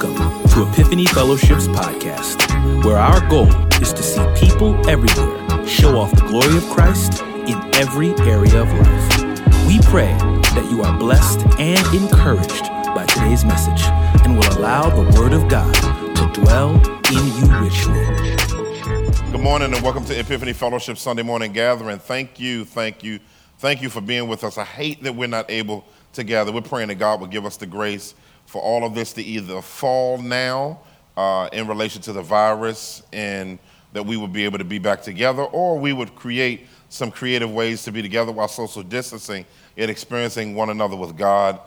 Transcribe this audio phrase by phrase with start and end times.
[0.00, 3.48] Welcome to Epiphany Fellowship's podcast, where our goal
[3.82, 8.72] is to see people everywhere show off the glory of Christ in every area of
[8.74, 9.66] life.
[9.66, 10.12] We pray
[10.54, 12.62] that you are blessed and encouraged
[12.94, 13.82] by today's message
[14.24, 19.32] and will allow the Word of God to dwell in you richly.
[19.32, 21.98] Good morning and welcome to Epiphany Fellowship Sunday morning gathering.
[21.98, 23.18] Thank you, thank you,
[23.58, 24.58] thank you for being with us.
[24.58, 26.52] I hate that we're not able to gather.
[26.52, 28.14] We're praying that God will give us the grace
[28.48, 30.80] for all of this to either fall now
[31.18, 33.58] uh, in relation to the virus and
[33.92, 37.52] that we would be able to be back together, or we would create some creative
[37.52, 39.44] ways to be together while social distancing
[39.76, 41.60] and experiencing one another with God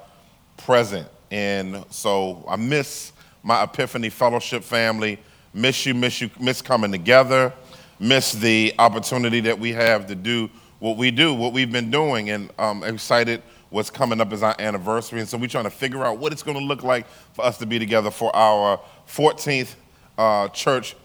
[0.57, 1.07] present.
[1.29, 3.11] And so I miss
[3.43, 5.19] my Epiphany Fellowship family,
[5.53, 7.53] miss you, miss you, miss coming together,
[7.99, 12.31] miss the opportunity that we have to do what we do, what we've been doing,
[12.31, 15.19] and I'm excited what's coming up is our anniversary.
[15.19, 17.57] And so we're trying to figure out what it's going to look like for us
[17.57, 19.75] to be together for our 14th
[20.17, 20.95] uh, church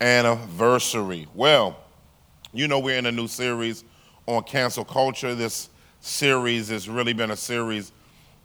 [0.00, 1.26] anniversary.
[1.34, 1.76] Well,
[2.52, 3.82] you know, we're in a new series
[4.26, 5.34] on cancel culture.
[5.34, 5.70] This
[6.00, 7.92] series has really been a series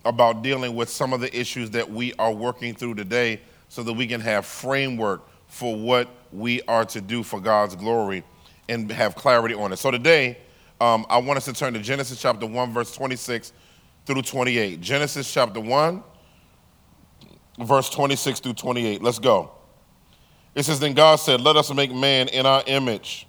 [0.05, 3.93] about dealing with some of the issues that we are working through today so that
[3.93, 8.23] we can have framework for what we are to do for God's glory
[8.69, 9.77] and have clarity on it.
[9.77, 10.37] So today,
[10.79, 13.51] um, I want us to turn to Genesis chapter 1, verse 26
[14.07, 14.79] through 28.
[14.79, 16.01] Genesis chapter 1,
[17.59, 19.03] verse 26 through 28.
[19.03, 19.51] Let's go.
[20.55, 23.27] It says, Then God said, Let us make man in our image,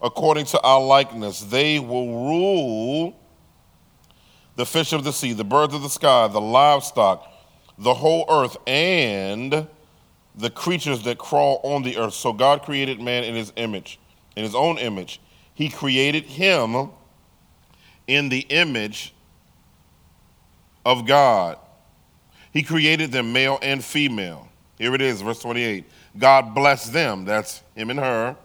[0.00, 1.40] according to our likeness.
[1.40, 3.20] They will rule
[4.54, 7.26] the fish of the sea, the birds of the sky, the livestock,
[7.76, 9.66] the whole earth, and
[10.36, 12.14] the creatures that crawl on the earth.
[12.14, 13.98] So God created man in his image,
[14.36, 15.20] in his own image.
[15.54, 16.90] He created him
[18.06, 19.12] in the image
[20.84, 21.58] of God.
[22.52, 24.48] He created them male and female.
[24.78, 25.84] Here it is, verse 28.
[26.18, 28.36] God blessed them, that's him and her.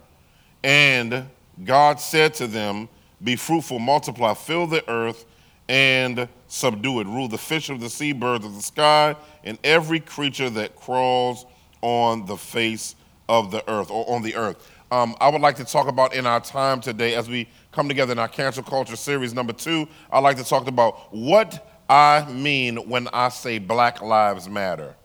[0.64, 1.28] And
[1.64, 2.90] God said to them,
[3.24, 5.26] Be fruitful, multiply, fill the earth,
[5.70, 7.08] and subdue it.
[7.08, 11.46] Rule the fish of the sea, birds of the sky, and every creature that crawls
[11.82, 12.96] on the face
[13.30, 16.28] of the earth or on the earth um, I would like to talk about in
[16.28, 19.88] our time today as we come together in our cancel culture series number two.
[20.12, 24.96] I'd like to talk about what I mean when I say Black Lives Matter.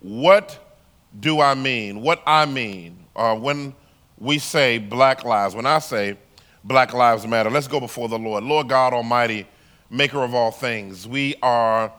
[0.00, 0.76] What
[1.18, 2.02] do I mean?
[2.02, 3.74] What I mean uh, when
[4.18, 6.18] we say Black Lives, when I say
[6.64, 7.48] Black Lives Matter.
[7.48, 8.44] Let's go before the Lord.
[8.44, 9.46] Lord God Almighty,
[9.88, 11.90] maker of all things, we are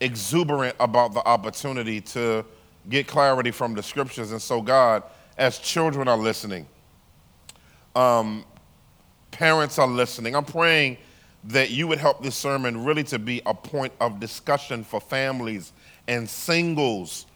[0.00, 2.44] exuberant about the opportunity to
[2.88, 4.32] get clarity from the scriptures.
[4.32, 5.04] And so, God,
[5.36, 6.66] as children are listening,
[7.94, 8.44] um,
[9.30, 10.98] parents are listening, I'm praying
[11.44, 15.72] that you would help this sermon really to be a point of discussion for families
[16.06, 17.26] and singles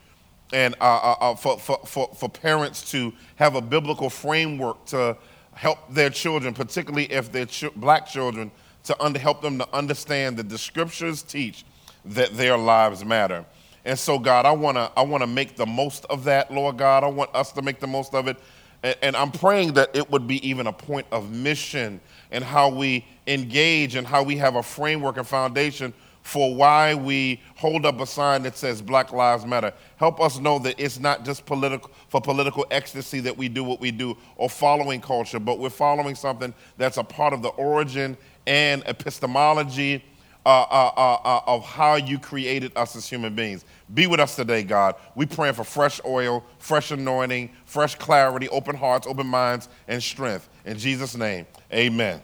[0.53, 5.17] and uh, uh, uh, for, for, for, for parents to have a biblical framework to
[5.55, 8.51] help their children, particularly if they're ch- black children,
[8.85, 11.65] to under, help them to understand that the scriptures teach
[12.05, 13.45] that their lives matter.
[13.85, 16.77] And so, God, I want to I want to make the most of that, Lord
[16.77, 17.03] God.
[17.03, 18.37] I want us to make the most of it.
[18.83, 22.01] And, I'm praying that it would be even a point of mission
[22.33, 27.41] and how we engage and how we have a framework and foundation for why we
[27.57, 29.73] hold up a sign that says Black Lives Matter.
[29.97, 33.81] Help us know that it's not just political for political ecstasy that we do what
[33.81, 38.17] we do or following culture, but we're following something that's a part of the origin
[38.47, 40.05] and epistemology
[40.45, 43.65] uh, uh, uh, uh, of how you created us as human beings.
[43.95, 44.97] Be with us today, God.
[45.15, 50.49] We praying for fresh oil, fresh anointing, fresh clarity, open hearts, open minds, and strength.
[50.65, 52.21] In Jesus' name, amen.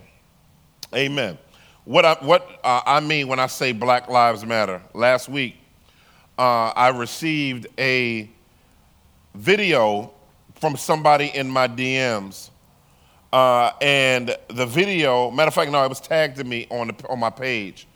[0.92, 1.38] Amen.
[1.84, 5.56] What I, what, uh, I mean when I say Black Lives Matter, last week
[6.36, 8.28] uh, I received a
[9.34, 10.12] video
[10.56, 12.50] from somebody in my DMs.
[13.32, 17.20] and the video, matter of fact, no, it was tagged to me on, the, on
[17.20, 17.86] my page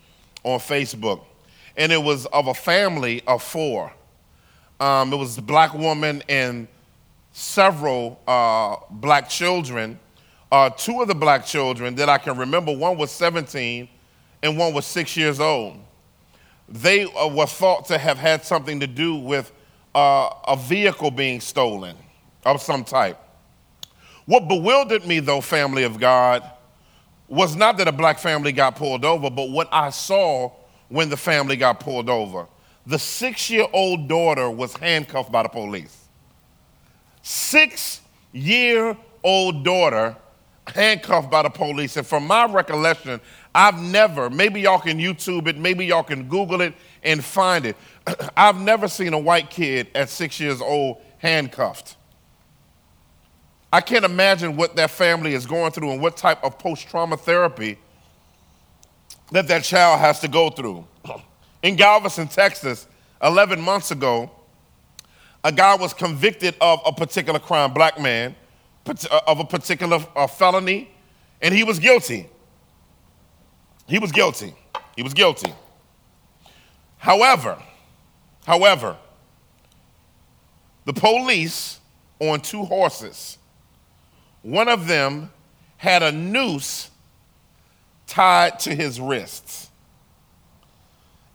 [0.43, 1.21] on Facebook,
[1.77, 3.91] and it was of a family of four.
[4.79, 6.67] Um, it was a black woman and
[7.31, 9.99] several uh, black children.
[10.51, 13.87] Uh, two of the black children that I can remember, one was 17
[14.43, 15.77] and one was six years old.
[16.69, 19.51] They uh, were thought to have had something to do with
[19.95, 21.95] uh, a vehicle being stolen
[22.45, 23.17] of some type.
[24.25, 26.43] What bewildered me, though, family of God,
[27.27, 30.51] was not that a black family got pulled over, but what I saw
[30.89, 32.47] when the family got pulled over.
[32.85, 35.97] The six year old daughter was handcuffed by the police.
[37.21, 38.01] Six
[38.33, 40.15] year old daughter
[40.67, 41.97] handcuffed by the police.
[41.97, 43.19] And from my recollection,
[43.55, 46.73] I've never, maybe y'all can YouTube it, maybe y'all can Google it
[47.03, 47.77] and find it.
[48.37, 51.95] I've never seen a white kid at six years old handcuffed.
[53.73, 57.17] I can't imagine what that family is going through and what type of post trauma
[57.17, 57.79] therapy
[59.31, 60.85] that that child has to go through.
[61.63, 62.85] In Galveston, Texas,
[63.23, 64.29] 11 months ago,
[65.43, 68.35] a guy was convicted of a particular crime, black man,
[68.85, 70.91] uh, of a particular uh, felony,
[71.41, 72.29] and he was guilty.
[73.87, 74.53] He was guilty.
[74.95, 75.51] He was guilty.
[76.99, 77.57] However,
[78.45, 78.97] however,
[80.85, 81.79] the police
[82.19, 83.39] on two horses,
[84.43, 85.31] one of them
[85.77, 86.91] had a noose
[88.05, 89.69] tied to his wrists.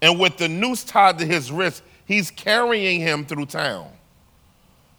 [0.01, 3.91] And with the noose tied to his wrist, he's carrying him through town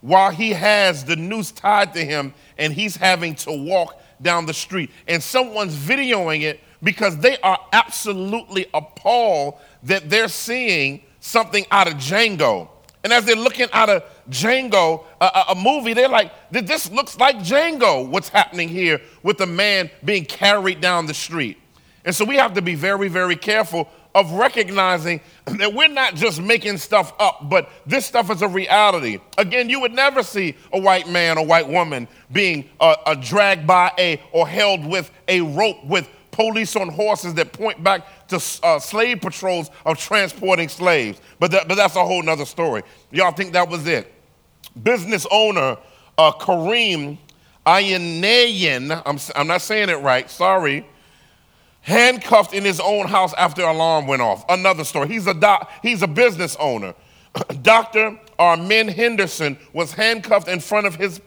[0.01, 4.53] while he has the noose tied to him and he's having to walk down the
[4.53, 4.89] street.
[5.07, 11.95] And someone's videoing it because they are absolutely appalled that they're seeing something out of
[11.95, 12.69] Django.
[13.03, 17.37] And as they're looking out of Django, a, a, movie, they're like, this looks like
[17.37, 21.57] Django, what's happening here with the man being carried down the street.
[22.05, 26.41] And so we have to be very, very careful of recognizing that we're not just
[26.41, 29.19] making stuff up, but this stuff is a reality.
[29.37, 33.67] Again, you would never see a white man or white woman being uh, uh, dragged
[33.67, 38.41] by a or held with a rope with police on horses that point back to
[38.63, 41.19] uh, slave patrols of transporting slaves.
[41.39, 42.83] But, that, but that's a whole nother story.
[43.11, 44.13] Y'all think that was it?
[44.81, 45.77] Business owner
[46.17, 47.17] uh, Kareem
[47.65, 50.85] Ayanayan, I'm, I'm not saying it right, sorry
[51.81, 54.45] handcuffed in his own house after alarm went off.
[54.49, 55.07] Another story.
[55.07, 56.93] He's a doc, he's a business owner.
[57.61, 58.19] Dr.
[58.37, 61.19] Armen Henderson was handcuffed in front of his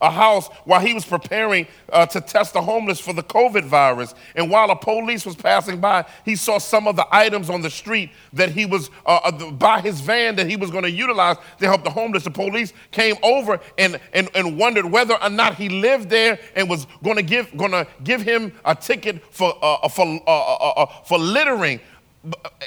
[0.00, 4.14] a house while he was preparing uh, to test the homeless for the COVID virus.
[4.34, 7.70] And while a police was passing by, he saw some of the items on the
[7.70, 11.36] street that he was uh, uh, by his van that he was going to utilize
[11.60, 12.24] to help the homeless.
[12.24, 16.68] The police came over and, and, and wondered whether or not he lived there and
[16.68, 20.86] was going to give going to give him a ticket for uh, uh for uh,
[21.04, 21.80] for littering.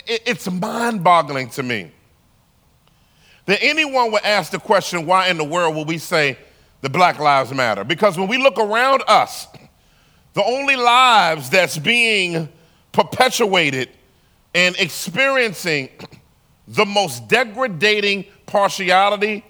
[0.08, 1.92] It's mind-boggling to me
[3.50, 6.38] that anyone would ask the question, why in the world will we say
[6.82, 7.84] the Black Lives Matter?
[7.84, 9.48] Because when we look around us,
[10.34, 12.48] the only lives that's being
[12.92, 13.90] perpetuated
[14.54, 15.90] and experiencing
[16.68, 19.44] the most degrading partiality,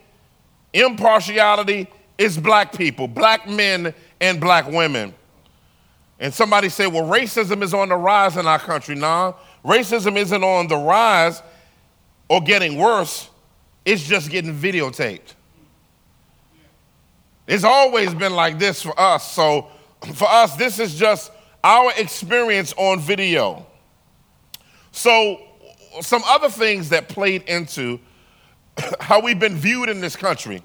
[0.72, 1.86] impartiality
[2.18, 5.14] is black people, black men and black women.
[6.22, 8.96] And somebody say, well, racism is on the rise in our country.
[8.96, 9.34] Nah,
[9.66, 11.42] racism isn't on the rise
[12.30, 13.29] or getting worse.
[13.90, 15.34] It's just getting videotaped.
[17.48, 19.32] It's always been like this for us.
[19.32, 19.68] So
[20.14, 21.32] for us, this is just
[21.64, 23.66] our experience on video.
[24.92, 25.42] So,
[26.02, 28.00] some other things that played into
[29.00, 30.62] how we've been viewed in this country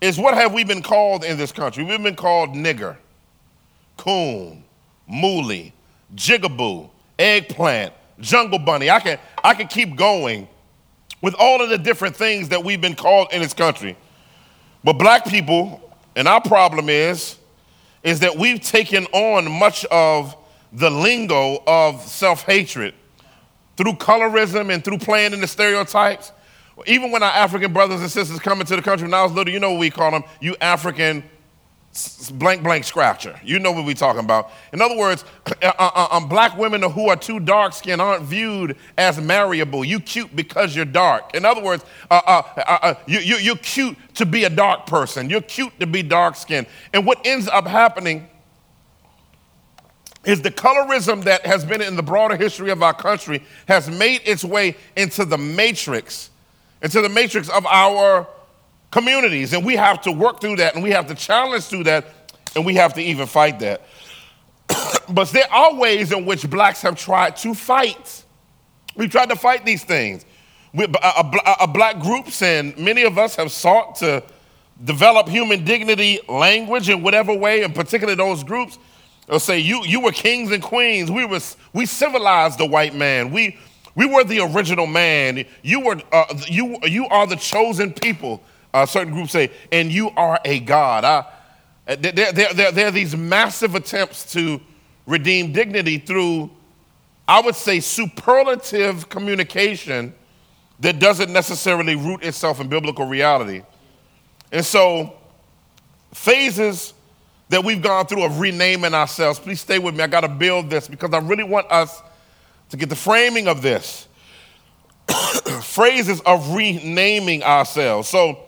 [0.00, 1.84] is what have we been called in this country?
[1.84, 2.96] We've been called nigger,
[3.96, 4.64] coon,
[5.08, 5.72] mooly,
[6.16, 8.90] jigaboo, eggplant, jungle bunny.
[8.90, 10.48] I can, I can keep going
[11.24, 13.96] with all of the different things that we've been called in this country.
[14.84, 15.80] But black people,
[16.14, 17.38] and our problem is,
[18.02, 20.36] is that we've taken on much of
[20.70, 22.92] the lingo of self-hatred
[23.78, 26.30] through colorism and through playing in the stereotypes.
[26.86, 29.50] Even when our African brothers and sisters come into the country when I was little,
[29.50, 30.24] you know what we call them?
[30.42, 31.24] You African
[32.34, 33.38] blank blank scratcher.
[33.44, 34.50] You know what we're talking about.
[34.72, 38.24] In other words, uh, uh, uh, um, black women who are too dark skinned aren't
[38.24, 39.84] viewed as marryable.
[39.84, 41.34] You cute because you're dark.
[41.34, 45.30] In other words, uh, uh, uh you, you, you're cute to be a dark person.
[45.30, 46.66] You're cute to be dark skinned.
[46.92, 48.28] And what ends up happening
[50.24, 54.22] is the colorism that has been in the broader history of our country has made
[54.24, 56.30] its way into the matrix,
[56.82, 58.26] into the matrix of our
[58.94, 59.52] communities.
[59.52, 62.06] And we have to work through that and we have to challenge through that
[62.54, 63.82] and we have to even fight that.
[65.08, 68.24] but there are ways in which blacks have tried to fight.
[68.94, 70.24] We've tried to fight these things.
[70.72, 74.22] We, a, a, a black groups and many of us have sought to
[74.84, 78.78] develop human dignity language in whatever way, and particularly those groups.
[79.26, 81.10] They'll say, you, you were kings and queens.
[81.10, 83.32] We, was, we civilized the white man.
[83.32, 83.58] We,
[83.96, 85.44] we were the original man.
[85.62, 88.40] You, were, uh, you, you are the chosen people
[88.74, 91.04] uh, certain groups say, and you are a God.
[91.04, 91.22] Uh,
[91.86, 94.60] there, there, there, there are these massive attempts to
[95.06, 96.50] redeem dignity through,
[97.28, 100.12] I would say, superlative communication
[100.80, 103.62] that doesn't necessarily root itself in biblical reality.
[104.50, 105.14] And so,
[106.12, 106.94] phases
[107.50, 109.38] that we've gone through of renaming ourselves.
[109.38, 110.02] Please stay with me.
[110.02, 112.02] I got to build this because I really want us
[112.70, 114.08] to get the framing of this.
[115.62, 118.08] Phrases of renaming ourselves.
[118.08, 118.43] So,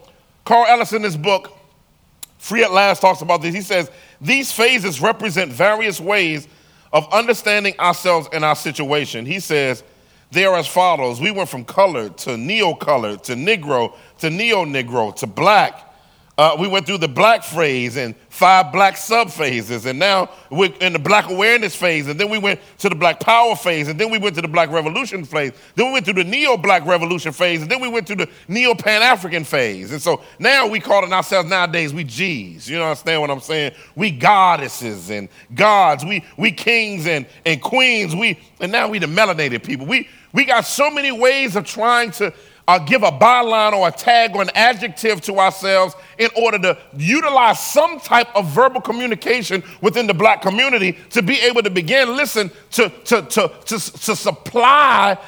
[0.46, 1.52] Carl Ellis in his book,
[2.38, 3.54] Free at Last, talks about this.
[3.54, 6.48] He says, These phases represent various ways
[6.92, 9.26] of understanding ourselves and our situation.
[9.26, 9.82] He says,
[10.30, 11.20] they are as follows.
[11.20, 15.94] We went from colored to neo colored to Negro to neo Negro to black
[16.38, 20.72] uh, we went through the black phase and five black sub phases, and now we're
[20.80, 23.98] in the black awareness phase, and then we went to the black power phase, and
[23.98, 26.84] then we went to the black revolution phase, then we went through the neo black
[26.84, 29.92] revolution phase, and then we went through the neo pan African phase.
[29.92, 32.68] And so now we calling ourselves nowadays, we G's.
[32.68, 33.72] You understand what I'm saying?
[33.94, 39.06] We goddesses and gods, we, we kings and, and queens, we, and now we the
[39.06, 39.86] melanated people.
[39.86, 42.34] We, we got so many ways of trying to
[42.68, 46.78] uh, give a byline or a tag or an adjective to ourselves in order to
[46.96, 52.16] utilize some type of verbal communication within the black community to be able to begin,
[52.16, 55.18] listen, to, to, to, to, to supply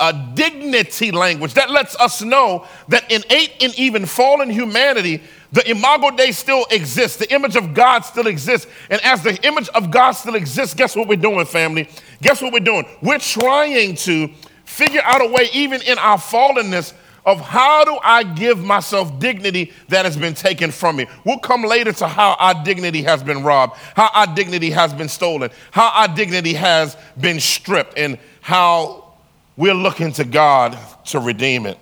[0.00, 6.10] a dignity language that lets us know that innate and even fallen humanity, the imago
[6.10, 7.16] Dei still exists.
[7.16, 8.70] The image of God still exists.
[8.90, 11.88] And as the image of God still exists, guess what we're doing, family?
[12.22, 12.84] Guess what we're doing?
[13.02, 14.30] We're trying to
[14.78, 16.92] figure out a way, even in our fallenness,
[17.26, 21.06] of how do I give myself dignity that has been taken from me.
[21.24, 25.08] We'll come later to how our dignity has been robbed, how our dignity has been
[25.08, 29.14] stolen, how our dignity has been stripped, and how
[29.56, 31.78] we're looking to God to redeem it.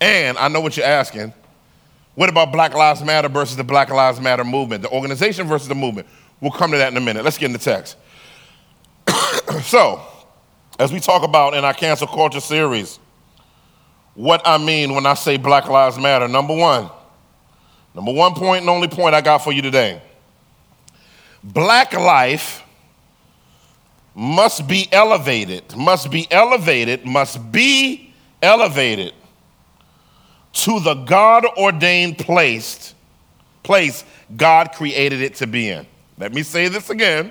[0.00, 1.32] And I know what you're asking.
[2.16, 5.76] What about Black Lives Matter versus the Black Lives Matter movement, the organization versus the
[5.76, 6.08] movement?
[6.40, 7.24] We'll come to that in a minute.
[7.24, 7.96] Let's get in the text.
[9.62, 10.02] so,
[10.78, 12.98] as we talk about in our cancel culture series,
[14.14, 16.28] what I mean when I say Black Lives Matter.
[16.28, 16.90] Number one,
[17.94, 20.02] number one point and only point I got for you today
[21.42, 22.62] black life
[24.14, 29.14] must be elevated, must be elevated, must be elevated
[30.52, 32.94] to the God ordained place,
[33.62, 34.04] place
[34.36, 35.86] God created it to be in.
[36.18, 37.30] Let me say this again.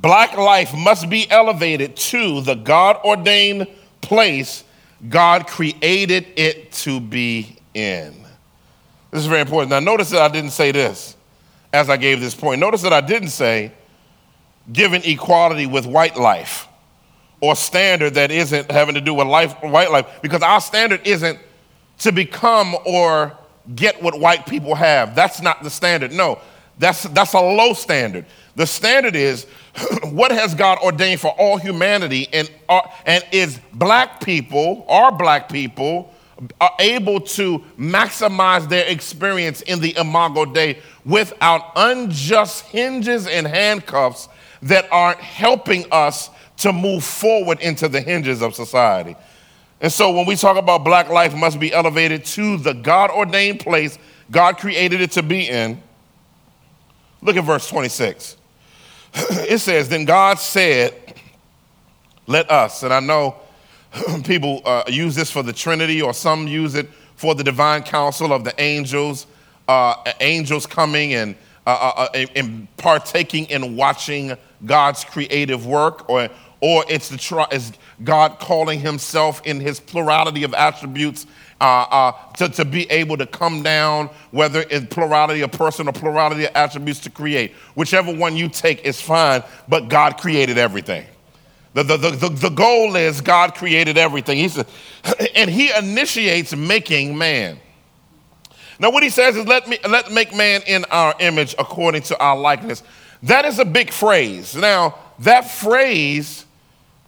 [0.00, 3.66] Black life must be elevated to the God ordained
[4.00, 4.64] place
[5.06, 8.14] God created it to be in.
[9.10, 9.70] This is very important.
[9.70, 11.14] Now, notice that I didn't say this
[11.74, 12.58] as I gave this point.
[12.58, 13.72] Notice that I didn't say
[14.72, 16.68] given equality with white life
[17.42, 21.38] or standard that isn't having to do with life, white life, because our standard isn't
[21.98, 23.36] to become or
[23.74, 25.14] get what white people have.
[25.14, 26.12] That's not the standard.
[26.12, 26.38] No,
[26.78, 28.26] that's, that's a low standard.
[28.56, 29.46] The standard is
[30.04, 35.48] what has God ordained for all humanity, and, are, and is black people, are black
[35.48, 36.12] people,
[36.60, 44.28] are able to maximize their experience in the Imago Dei without unjust hinges and handcuffs
[44.62, 49.14] that aren't helping us to move forward into the hinges of society.
[49.80, 53.60] And so when we talk about black life must be elevated to the God ordained
[53.60, 53.98] place
[54.30, 55.80] God created it to be in,
[57.22, 58.36] look at verse 26
[59.14, 60.94] it says, Then God said,
[62.26, 63.36] Let us, and I know
[64.24, 68.32] people uh, use this for the Trinity, or some use it for the divine council
[68.32, 69.26] of the angels,
[69.68, 71.36] uh, angels coming and,
[71.66, 77.72] uh, uh, uh and partaking in watching God's creative work, or, or it's, the, it's
[78.02, 81.26] God calling himself in his plurality of attributes
[81.62, 85.92] uh, uh, to, to be able to come down, whether in plurality of person or
[85.92, 87.52] plurality of attributes to create.
[87.76, 91.06] Whichever one you take is fine, but God created everything.
[91.74, 94.38] The, the, the, the, goal is God created everything.
[94.38, 94.66] He said,
[95.36, 97.60] and he initiates making man.
[98.80, 102.18] Now, what he says is, let me let make man in our image according to
[102.18, 102.82] our likeness.
[103.22, 104.56] That is a big phrase.
[104.56, 106.44] Now, that phrase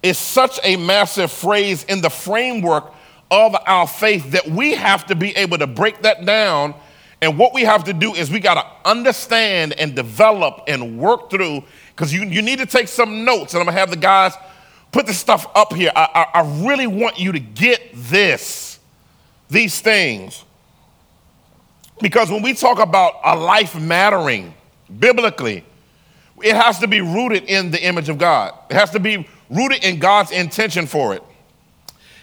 [0.00, 2.93] is such a massive phrase in the framework
[3.34, 6.72] of our faith that we have to be able to break that down.
[7.20, 11.30] And what we have to do is we got to understand and develop and work
[11.30, 13.54] through, because you, you need to take some notes.
[13.54, 14.34] And I'm going to have the guys
[14.92, 15.90] put this stuff up here.
[15.96, 18.78] I, I, I really want you to get this,
[19.50, 20.44] these things.
[22.00, 24.54] Because when we talk about a life mattering
[24.98, 25.64] biblically,
[26.42, 28.54] it has to be rooted in the image of God.
[28.70, 31.22] It has to be rooted in God's intention for it.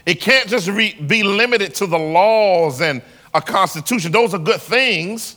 [0.06, 3.02] It can't just re- be limited to the laws and
[3.34, 4.12] a constitution.
[4.12, 5.36] Those are good things,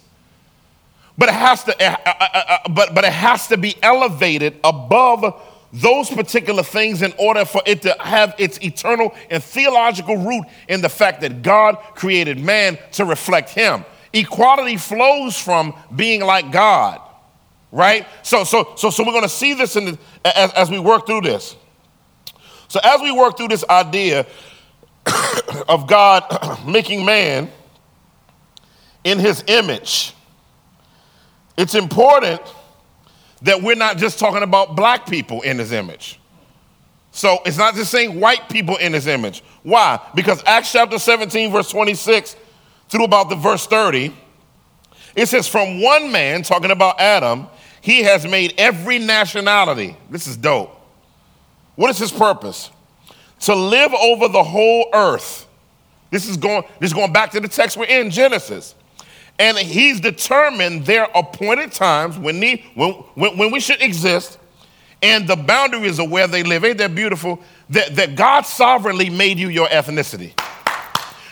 [1.17, 5.43] but it has to, uh, uh, uh, but, but it has to be elevated above
[5.73, 10.81] those particular things in order for it to have its eternal and theological root in
[10.81, 13.85] the fact that God created man to reflect him.
[14.13, 17.01] equality flows from being like God,
[17.73, 18.07] right?
[18.23, 21.07] So, so, so, so we're going to see this in the, as, as we work
[21.07, 21.57] through this.
[22.69, 24.27] So, as we work through this idea
[25.69, 26.25] of God
[26.67, 27.51] making man
[29.05, 30.15] in his image,
[31.57, 32.41] it's important
[33.43, 36.19] that we're not just talking about black people in his image.
[37.13, 39.45] So it's not just saying white people in his image.
[39.63, 40.01] Why?
[40.15, 42.35] Because Acts chapter 17, verse 26
[42.89, 44.13] through about the verse 30,
[45.15, 47.47] it says, From one man, talking about Adam,
[47.81, 49.97] he has made every nationality.
[50.11, 50.81] This is dope.
[51.77, 52.71] What is his purpose?
[53.45, 55.47] To live over the whole earth.
[56.11, 58.75] This is going, this is going back to the text we're in, Genesis.
[59.39, 64.39] And he's determined their appointed times when, when, when, when we should exist
[65.03, 66.65] and the boundaries of where they live.
[66.65, 67.41] Ain't that beautiful?
[67.71, 70.33] That, that God sovereignly made you your ethnicity.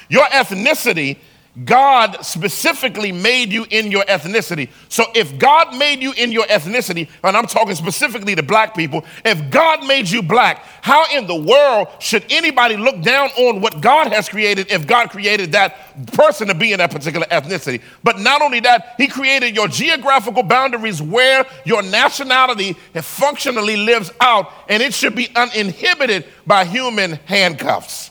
[0.08, 1.18] Your ethnicity
[1.66, 4.70] God specifically made you in your ethnicity.
[4.88, 9.04] So if God made you in your ethnicity, and I'm talking specifically to black people,
[9.22, 13.82] if God made you black, how in the world should anybody look down on what
[13.82, 17.82] God has created if God created that person to be in that particular ethnicity?
[18.02, 24.50] But not only that, He created your geographical boundaries where your nationality functionally lives out,
[24.70, 28.10] and it should be uninhibited by human handcuffs.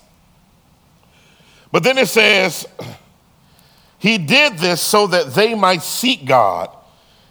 [1.72, 2.68] But then it says,
[4.02, 6.76] he did this so that they might seek God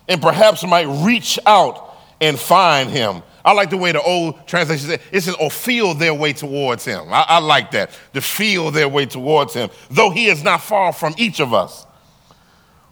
[0.09, 3.25] and perhaps might reach out and find him.
[3.45, 6.85] I like the way the old translation says it says, or feel their way towards
[6.85, 7.13] him.
[7.13, 10.93] I, I like that, to feel their way towards him, though he is not far
[10.93, 11.87] from each of us.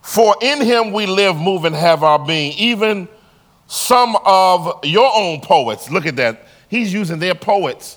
[0.03, 2.55] For in him we live, move, and have our being.
[2.59, 3.07] Even
[3.69, 6.49] some of your own poets, look at that.
[6.69, 7.97] He's using their poets,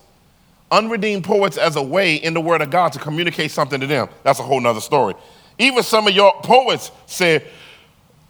[0.70, 4.10] unredeemed poets, as a way in the word of God to communicate something to them.
[4.22, 5.16] That's a whole nother story.
[5.58, 7.46] Even some of your poets said,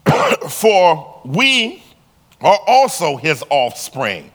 [0.50, 1.84] For we
[2.42, 4.32] are also his offspring.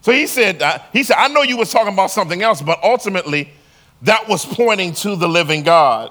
[0.00, 2.82] So he said, uh, he said, I know you was talking about something else, but
[2.82, 3.50] ultimately
[4.02, 6.10] that was pointing to the living God.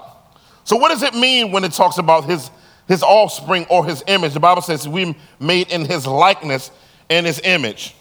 [0.64, 2.50] So what does it mean when it talks about his,
[2.88, 4.32] his offspring or his image?
[4.32, 6.70] The Bible says we made in his likeness
[7.10, 7.94] and his image.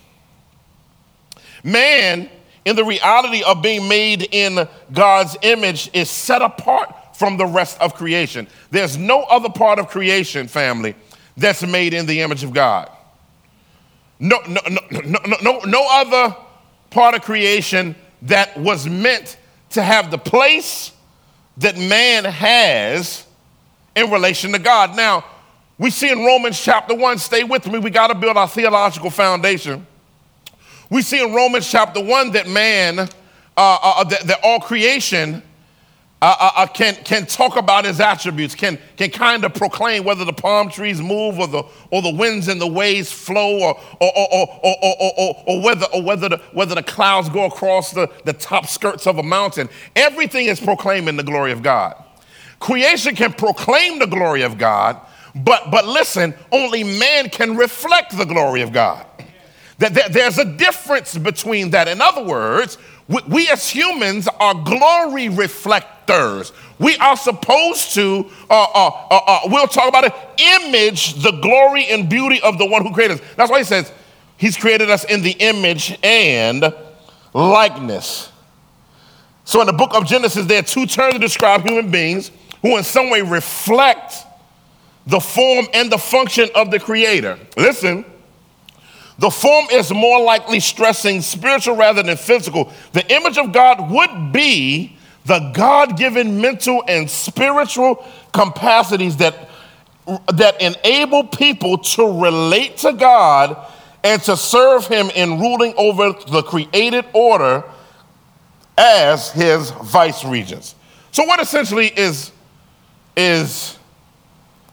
[1.64, 2.30] Man,
[2.66, 7.80] in the reality of being made in God's image, is set apart from the rest
[7.80, 8.48] of creation.
[8.72, 10.96] There's no other part of creation, family,
[11.38, 12.90] that's made in the image of God.
[14.20, 16.36] No, no, no, no, no, no other
[16.90, 19.38] part of creation that was meant
[19.72, 20.92] to have the place
[21.58, 23.26] that man has
[23.96, 24.96] in relation to God.
[24.96, 25.26] Now,
[25.78, 29.10] we see in Romans chapter 1, stay with me, we got to build our theological
[29.10, 29.86] foundation.
[30.90, 33.08] We see in Romans chapter 1 that man, uh,
[33.58, 35.42] uh, that, that all creation
[36.26, 40.32] uh, uh, can, can talk about his attributes, can, can kind of proclaim whether the
[40.32, 44.48] palm trees move or the, or the winds and the waves flow or, or, or,
[44.64, 48.32] or, or, or, or whether, or whether, the, whether the clouds go across the, the
[48.32, 49.68] top skirts of a mountain.
[49.98, 52.02] Everything is proclaiming the glory of God.
[52.60, 55.02] Creation can proclaim the glory of God,
[55.36, 59.06] but, but listen, only man can reflect the glory of God.
[59.80, 61.90] That there's a difference between that.
[61.90, 66.54] In other words, we, as humans are glory reflectors.
[66.80, 71.86] We are supposed to, uh, uh, uh, uh, we'll talk about it, image the glory
[71.88, 73.28] and beauty of the one who created us.
[73.36, 73.92] That's why he says
[74.38, 76.74] he's created us in the image and
[77.34, 78.32] likeness.
[79.46, 82.78] So in the book of Genesis, there are two terms to describe human beings who
[82.78, 84.16] in some way reflect
[85.06, 87.38] the form and the function of the creator.
[87.58, 88.06] Listen,
[89.20, 92.72] the form is more likely stressing spiritual rather than physical.
[92.94, 99.50] The image of God would be the God given mental and spiritual capacities that,
[100.34, 103.56] that enable people to relate to God
[104.04, 107.64] and to serve Him in ruling over the created order
[108.78, 110.76] as His vice regents.
[111.12, 112.32] So, what essentially is,
[113.16, 113.78] is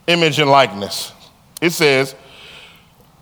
[0.06, 1.12] image and likeness?
[1.60, 2.14] It says,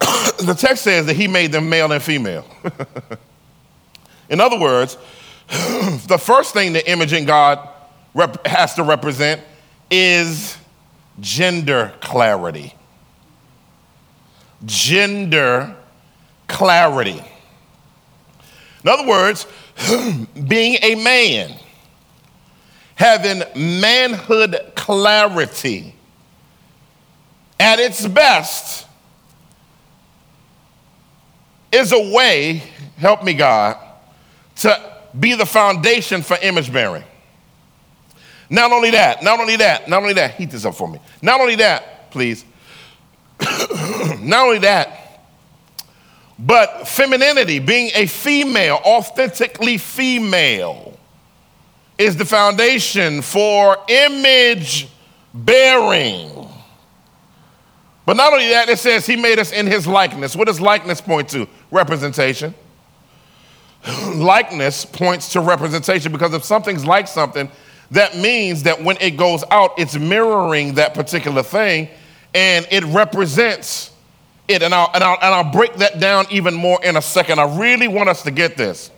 [0.38, 2.44] the text says that he made them male and female.
[4.28, 4.96] in other words,
[5.48, 7.68] the first thing the image in God
[8.14, 9.40] rep- has to represent
[9.90, 10.56] is
[11.20, 12.74] gender clarity.
[14.64, 15.74] Gender
[16.48, 17.22] clarity.
[18.84, 19.46] In other words,
[20.48, 21.54] being a man,
[22.94, 25.94] having manhood clarity
[27.60, 28.87] at its best
[31.72, 32.62] is a way,
[32.96, 33.76] help me God,
[34.56, 37.04] to be the foundation for image bearing.
[38.50, 41.00] Not only that, not only that, not only that, heat this up for me.
[41.20, 42.44] Not only that, please.
[44.20, 45.22] not only that,
[46.38, 50.98] but femininity, being a female, authentically female,
[51.98, 54.88] is the foundation for image
[55.34, 56.48] bearing.
[58.06, 60.34] But not only that, it says he made us in his likeness.
[60.34, 61.46] What does likeness point to?
[61.70, 62.54] Representation.
[64.14, 67.50] likeness points to representation because if something's like something,
[67.90, 71.88] that means that when it goes out, it's mirroring that particular thing
[72.34, 73.92] and it represents
[74.46, 74.62] it.
[74.62, 77.38] And I'll, and, I'll, and I'll break that down even more in a second.
[77.38, 78.90] I really want us to get this.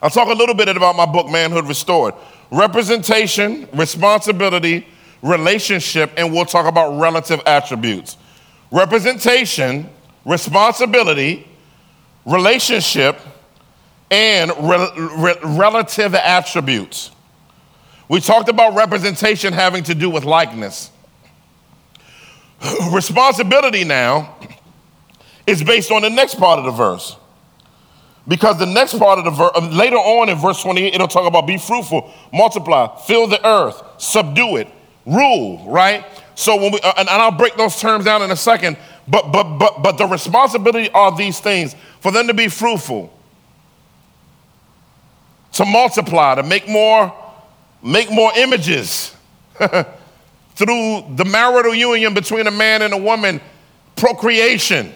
[0.00, 2.14] I'll talk a little bit about my book, Manhood Restored.
[2.50, 4.86] Representation, responsibility,
[5.22, 8.16] relationship, and we'll talk about relative attributes.
[8.70, 9.88] Representation,
[10.24, 11.46] responsibility,
[12.26, 13.18] relationship,
[14.10, 17.10] and re- re- relative attributes.
[18.08, 20.90] We talked about representation having to do with likeness.
[22.92, 24.36] Responsibility now
[25.46, 27.16] is based on the next part of the verse.
[28.26, 31.26] Because the next part of the verse, um, later on in verse 28, it'll talk
[31.26, 34.68] about be fruitful, multiply, fill the earth, subdue it,
[35.04, 36.06] rule, right?
[36.34, 39.58] So when we, uh, and I'll break those terms down in a second, but, but,
[39.58, 43.10] but, but the responsibility are these things for them to be fruitful,
[45.52, 47.10] to multiply, to make more
[47.82, 49.16] make more images
[50.54, 53.40] through the marital union between a man and a woman,
[53.96, 54.92] procreation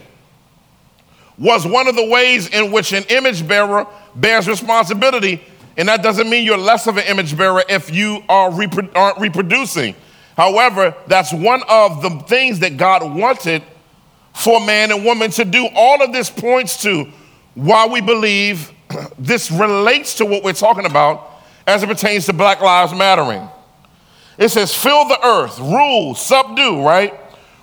[1.39, 5.43] was one of the ways in which an image bearer bears responsibility.
[5.79, 9.19] And that doesn't mean you're less of an image bearer if you are repro- aren't
[9.19, 9.95] reproducing.
[10.37, 13.63] However, that's one of the things that God wanted
[14.39, 15.69] for man and woman to do.
[15.75, 17.09] All of this points to
[17.55, 18.71] why we believe
[19.19, 21.31] this relates to what we're talking about
[21.67, 23.49] as it pertains to Black Lives Mattering.
[24.39, 27.13] It says, fill the earth, rule, subdue, right?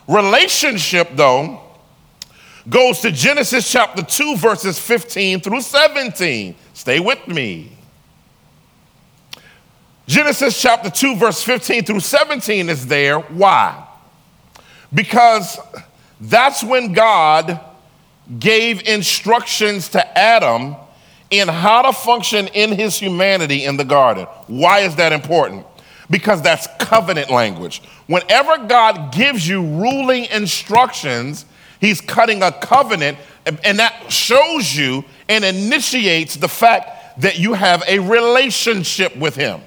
[0.08, 1.62] Relationship, though,
[2.68, 6.56] goes to Genesis chapter 2, verses 15 through 17.
[6.74, 7.72] Stay with me.
[10.08, 13.20] Genesis chapter 2, verse 15 through 17 is there.
[13.20, 13.88] Why?
[14.94, 15.58] Because
[16.20, 17.60] that's when God
[18.40, 20.76] gave instructions to Adam
[21.30, 24.26] in how to function in his humanity in the garden.
[24.48, 25.66] Why is that important?
[26.10, 27.82] Because that's covenant language.
[28.08, 31.46] Whenever God gives you ruling instructions,
[31.82, 33.18] he's cutting a covenant,
[33.64, 39.62] and that shows you and initiates the fact that you have a relationship with him.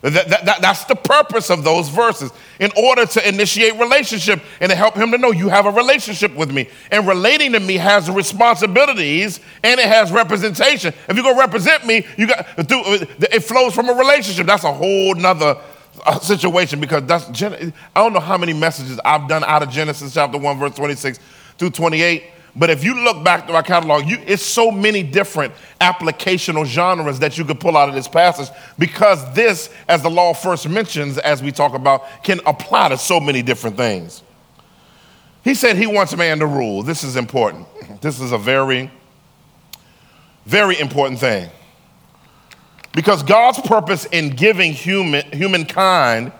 [0.00, 2.30] That, that, that, that's the purpose of those verses
[2.60, 6.34] in order to initiate relationship and to help him to know you have a relationship
[6.36, 6.68] with me.
[6.92, 10.94] And relating to me has responsibilities and it has representation.
[11.08, 14.46] If you're gonna represent me, you got it flows from a relationship.
[14.46, 15.60] That's a whole nother
[16.06, 20.14] uh, situation because that's I don't know how many messages I've done out of Genesis
[20.14, 21.18] chapter 1, verse 26
[21.58, 22.22] through 28
[22.58, 27.20] but if you look back through our catalog, you, it's so many different applicational genres
[27.20, 31.18] that you could pull out of this passage because this, as the law first mentions,
[31.18, 34.24] as we talk about, can apply to so many different things.
[35.44, 36.82] He said he wants man to rule.
[36.82, 37.66] This is important.
[38.00, 38.90] This is a very,
[40.44, 41.48] very important thing.
[42.92, 46.32] Because God's purpose in giving human, humankind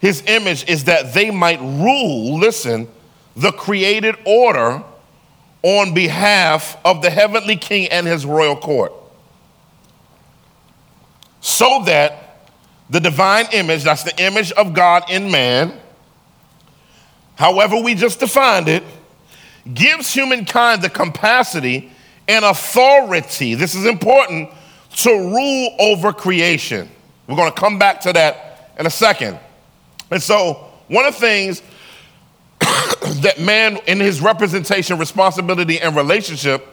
[0.00, 2.88] his image is that they might rule, listen,
[3.36, 4.82] the created order
[5.62, 8.92] on behalf of the heavenly king and his royal court.
[11.40, 12.40] So that
[12.90, 15.78] the divine image, that's the image of God in man,
[17.36, 18.82] however we just defined it,
[19.72, 21.90] gives humankind the capacity
[22.26, 24.50] and authority, this is important,
[24.96, 26.88] to rule over creation.
[27.26, 29.38] We're going to come back to that in a second.
[30.10, 31.62] And so, one of the things
[33.22, 36.66] that man, in his representation, responsibility, and relationship,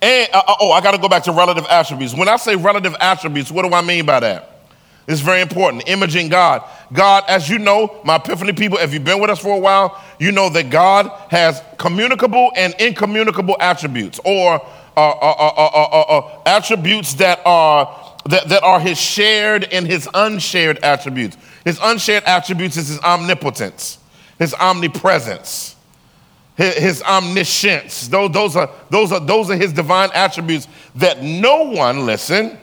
[0.00, 2.14] and uh, uh oh, I got to go back to relative attributes.
[2.14, 4.50] When I say relative attributes, what do I mean by that?
[5.06, 5.88] It's very important.
[5.88, 6.62] Imaging God.
[6.92, 10.02] God, as you know, my Epiphany people, if you've been with us for a while,
[10.18, 14.64] you know that God has communicable and incommunicable attributes, or
[14.96, 21.36] uh, uh, uh, attributes that are that, that are His shared and His unshared attributes.
[21.64, 23.98] His unshared attributes is His omnipotence
[24.44, 25.74] his omnipresence,
[26.54, 28.08] his, his omniscience.
[28.08, 32.58] Those, those, are, those, are, those are his divine attributes that no one, listen,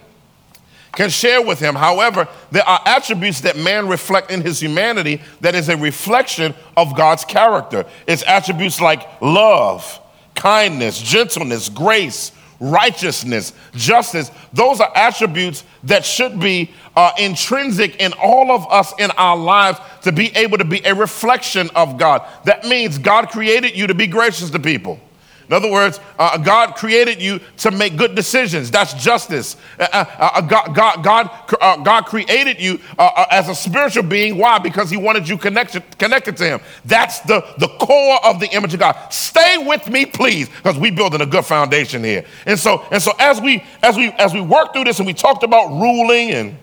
[0.92, 1.74] can share with him.
[1.74, 6.96] However, there are attributes that man reflect in his humanity that is a reflection of
[6.96, 7.86] God's character.
[8.06, 10.00] It's attributes like love,
[10.36, 14.32] kindness, gentleness, grace, righteousness, justice.
[14.54, 19.80] Those are attributes that should be uh, intrinsic in all of us in our lives
[20.04, 22.26] to be able to be a reflection of God.
[22.46, 25.00] That means God created you to be gracious to people.
[25.48, 28.72] In other words, uh, God created you to make good decisions.
[28.72, 29.58] That's justice.
[29.80, 34.38] Uh, uh, uh God, God, God, uh, God, created you uh, as a spiritual being.
[34.38, 34.60] Why?
[34.60, 36.60] Because He wanted you connected, connected to Him.
[36.86, 38.98] That's the, the core of the image of God.
[39.10, 42.26] Stay with me, please, because we're building a good foundation here.
[42.46, 45.14] And so, and so as we as we as we work through this, and we
[45.14, 46.58] talked about ruling, and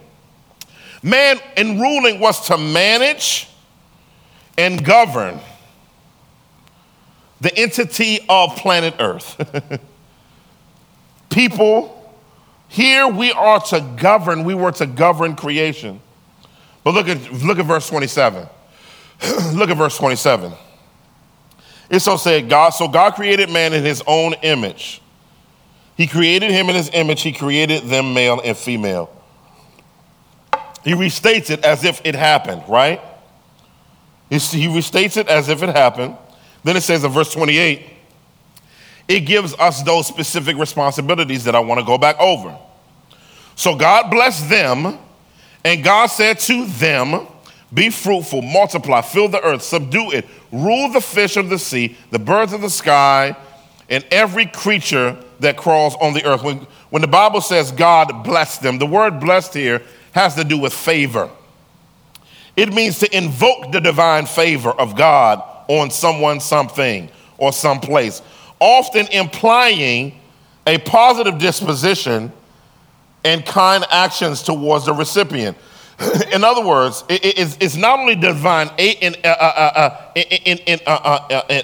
[1.02, 3.48] man in ruling was to manage
[4.56, 5.40] and govern
[7.40, 9.36] the entity of planet Earth.
[11.30, 11.94] People,
[12.68, 16.00] here we are to govern, we were to govern creation.
[16.84, 18.46] But look at, look at verse 27.
[19.54, 20.52] look at verse 27.
[21.90, 25.00] It so said, God, so God created man in his own image.
[25.96, 29.10] He created him in his image, he created them male and female.
[30.84, 33.00] He restates it as if it happened, right?
[34.30, 36.16] He restates it as if it happened.
[36.64, 37.86] Then it says in verse 28,
[39.08, 42.56] it gives us those specific responsibilities that I want to go back over.
[43.56, 44.98] So God blessed them,
[45.64, 47.26] and God said to them,
[47.72, 52.18] Be fruitful, multiply, fill the earth, subdue it, rule the fish of the sea, the
[52.18, 53.36] birds of the sky,
[53.88, 56.42] and every creature that crawls on the earth.
[56.42, 60.58] When, when the Bible says God blessed them, the word blessed here has to do
[60.58, 61.30] with favor.
[62.56, 68.22] It means to invoke the divine favor of God on someone, something, or someplace,
[68.58, 70.18] often implying
[70.66, 72.32] a positive disposition
[73.24, 75.56] and kind actions towards the recipient.
[76.32, 78.70] in other words, it's not only divine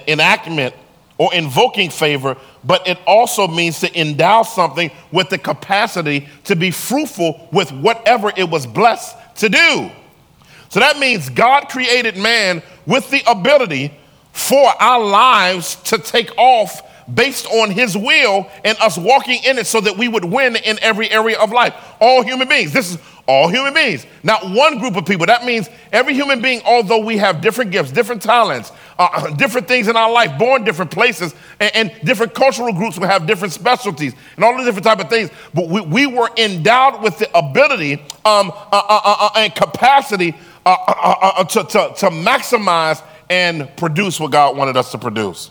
[0.08, 0.74] enactment
[1.16, 6.70] or invoking favor, but it also means to endow something with the capacity to be
[6.70, 9.90] fruitful with whatever it was blessed to do.
[10.74, 13.94] So that means God created man with the ability
[14.32, 16.82] for our lives to take off
[17.14, 20.80] based on his will and us walking in it so that we would win in
[20.82, 21.76] every area of life.
[22.00, 22.72] All human beings.
[22.72, 25.26] This is all human beings, not one group of people.
[25.26, 29.88] That means every human being, although we have different gifts, different talents, uh, different things
[29.88, 34.12] in our life, born different places, and, and, different cultural groups will have different specialties
[34.36, 35.30] and all the different type of things.
[35.54, 40.34] But we, we were endowed with the ability um, uh, uh, uh, uh and capacity
[40.66, 45.50] uh, to, to, to maximize and produce what God wanted us to produce.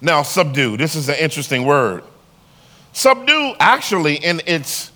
[0.00, 2.02] Now, subdue, this is an interesting word.
[2.92, 4.90] Subdue, actually, in its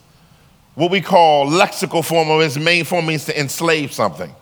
[0.75, 4.35] what we call lexical form or its main form means to enslave something.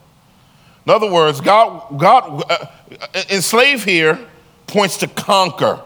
[0.86, 4.18] In other words, God, God uh, uh enslave here
[4.66, 5.80] points to conquer.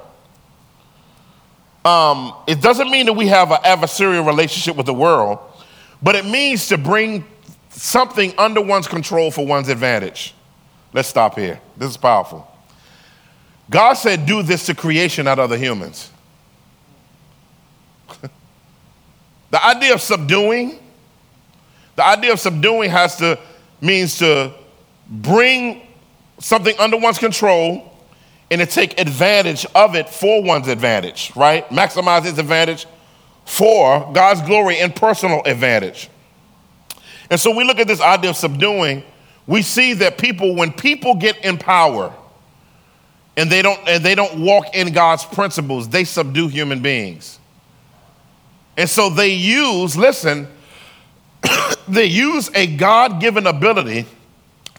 [1.84, 5.38] Um, it doesn't mean that we have an adversarial relationship with the world,
[6.02, 7.24] but it means to bring
[7.78, 10.34] something under one's control for one's advantage.
[10.92, 11.60] Let's stop here.
[11.76, 12.46] This is powerful.
[13.70, 16.10] God said, Do this to creation, not other humans.
[19.50, 20.78] the idea of subduing,
[21.96, 23.38] the idea of subduing has to,
[23.80, 24.52] means to
[25.08, 25.86] bring
[26.38, 27.92] something under one's control
[28.50, 31.68] and to take advantage of it for one's advantage, right?
[31.68, 32.86] Maximize its advantage
[33.44, 36.08] for God's glory and personal advantage.
[37.30, 39.02] And so we look at this idea of subduing,
[39.46, 42.12] we see that people, when people get in power
[43.36, 47.38] and they don't, and they don't walk in God's principles, they subdue human beings.
[48.76, 50.48] And so they use, listen,
[51.88, 54.06] they use a God given ability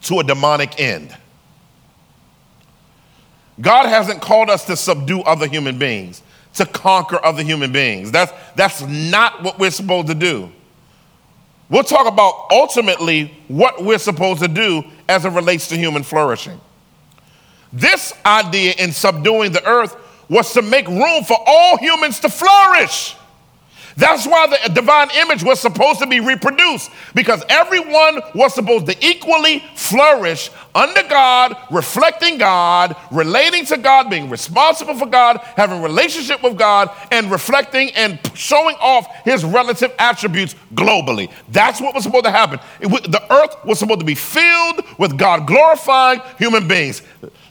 [0.02, 1.16] to a demonic end.
[3.62, 6.24] God hasn't called us to subdue other human beings,
[6.56, 8.12] to conquer other human beings.
[8.12, 10.52] That's, that's not what we're supposed to do.
[11.70, 16.60] We'll talk about ultimately what we're supposed to do as it relates to human flourishing.
[17.72, 19.96] This idea in subduing the earth
[20.30, 23.16] was to make room for all humans to flourish.
[24.00, 28.96] That's why the divine image was supposed to be reproduced because everyone was supposed to
[29.06, 36.42] equally flourish under God, reflecting God, relating to God, being responsible for God, having relationship
[36.42, 41.30] with God, and reflecting and showing off his relative attributes globally.
[41.50, 42.60] That's what was supposed to happen.
[42.80, 47.02] the earth was supposed to be filled with God glorifying human beings.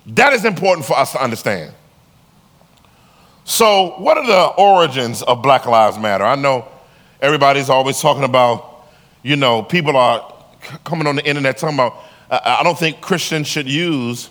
[0.06, 1.74] That is important for us to understand.
[3.48, 6.22] So, what are the origins of Black Lives Matter?
[6.22, 6.68] I know
[7.18, 8.84] everybody's always talking about,
[9.22, 10.34] you know, people are
[10.84, 11.96] coming on the internet talking about,
[12.30, 14.28] I don't think Christians should use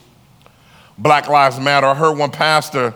[0.99, 1.87] Black Lives Matter.
[1.87, 2.93] I heard one pastor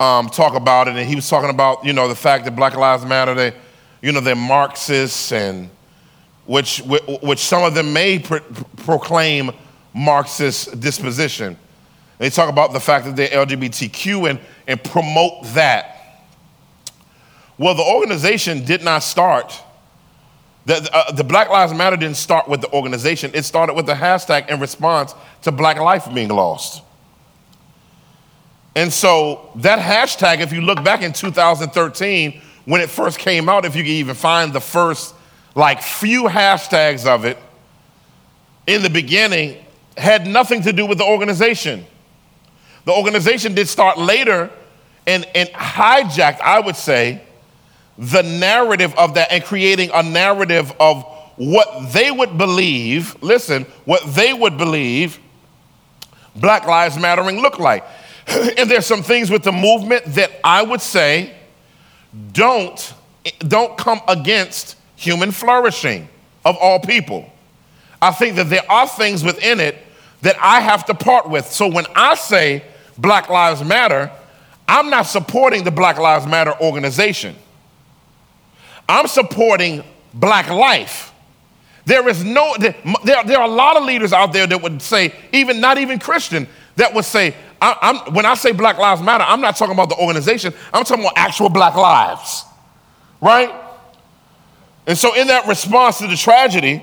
[0.00, 2.74] um, talk about it, and he was talking about, you know, the fact that Black
[2.74, 3.52] Lives Matter, they,
[4.00, 5.68] you know, they're Marxists, and
[6.46, 6.78] which,
[7.20, 8.40] which some of them may pro-
[8.78, 9.50] proclaim
[9.92, 11.58] Marxist disposition.
[12.16, 15.90] They talk about the fact that they're LGBTQ and, and promote that.
[17.58, 19.60] Well, the organization did not start,
[20.66, 23.30] the, uh, the Black Lives Matter didn't start with the organization.
[23.34, 26.82] It started with the hashtag in response to black life being lost.
[28.74, 33.64] And so that hashtag, if you look back in 2013, when it first came out,
[33.64, 35.14] if you can even find the first
[35.54, 37.38] like few hashtags of it
[38.66, 39.62] in the beginning,
[39.96, 41.84] had nothing to do with the organization.
[42.84, 44.50] The organization did start later
[45.06, 47.22] and, and hijacked, I would say,
[47.98, 51.04] the narrative of that and creating a narrative of
[51.36, 55.18] what they would believe, listen, what they would believe
[56.36, 57.84] Black Lives Mattering look like.
[58.26, 61.34] and there's some things with the movement that I would say
[62.32, 62.94] don't,
[63.38, 66.08] don't come against human flourishing
[66.44, 67.30] of all people.
[68.00, 69.78] I think that there are things within it
[70.22, 71.46] that I have to part with.
[71.46, 72.64] So when I say
[72.98, 74.10] Black Lives Matter,
[74.66, 77.36] I'm not supporting the Black Lives Matter organization.
[78.88, 81.12] I'm supporting black life.
[81.86, 85.14] There is no, there, there are a lot of leaders out there that would say,
[85.32, 89.40] even not even Christian, that would say, I, when I say Black Lives Matter, I'm
[89.40, 92.44] not talking about the organization, I'm talking about actual black lives,
[93.20, 93.54] right?
[94.86, 96.82] And so, in that response to the tragedy,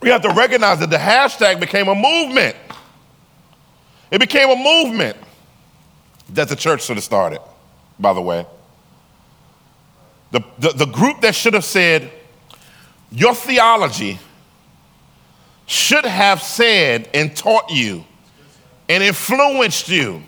[0.00, 2.54] we have to recognize that the hashtag became a movement.
[4.14, 5.16] It became a movement
[6.28, 7.40] that the church should have started,
[7.98, 8.46] by the way.
[10.30, 12.12] The, the, the group that should have said,
[13.10, 14.20] Your theology
[15.66, 18.04] should have said and taught you
[18.88, 20.22] and influenced you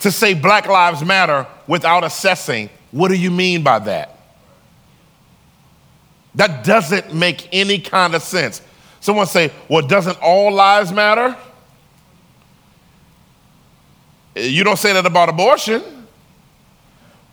[0.00, 4.18] to say Black Lives Matter without assessing what do you mean by that?
[6.34, 8.60] That doesn't make any kind of sense.
[8.98, 11.36] Someone say, well, doesn't all lives matter?
[14.34, 15.82] You don't say that about abortion.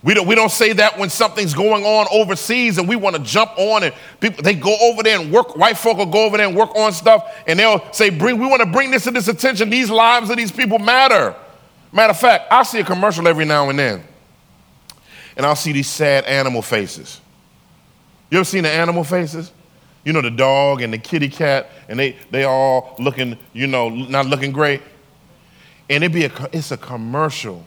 [0.01, 3.21] We don't, we don't say that when something's going on overseas and we want to
[3.21, 6.37] jump on and people they go over there and work, white folk will go over
[6.37, 9.11] there and work on stuff and they'll say, bring, we want to bring this to
[9.11, 9.69] this attention.
[9.69, 11.35] These lives of these people matter.
[11.91, 14.03] Matter of fact, I see a commercial every now and then.
[15.35, 17.19] And I'll see these sad animal faces.
[18.29, 19.51] You ever seen the animal faces?
[20.05, 23.89] You know, the dog and the kitty cat, and they they all looking, you know,
[23.89, 24.81] not looking great.
[25.89, 27.65] And it be a it's a commercial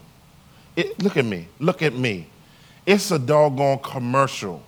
[0.76, 1.48] it, look at me.
[1.58, 2.26] Look at me.
[2.86, 4.62] It's a doggone commercial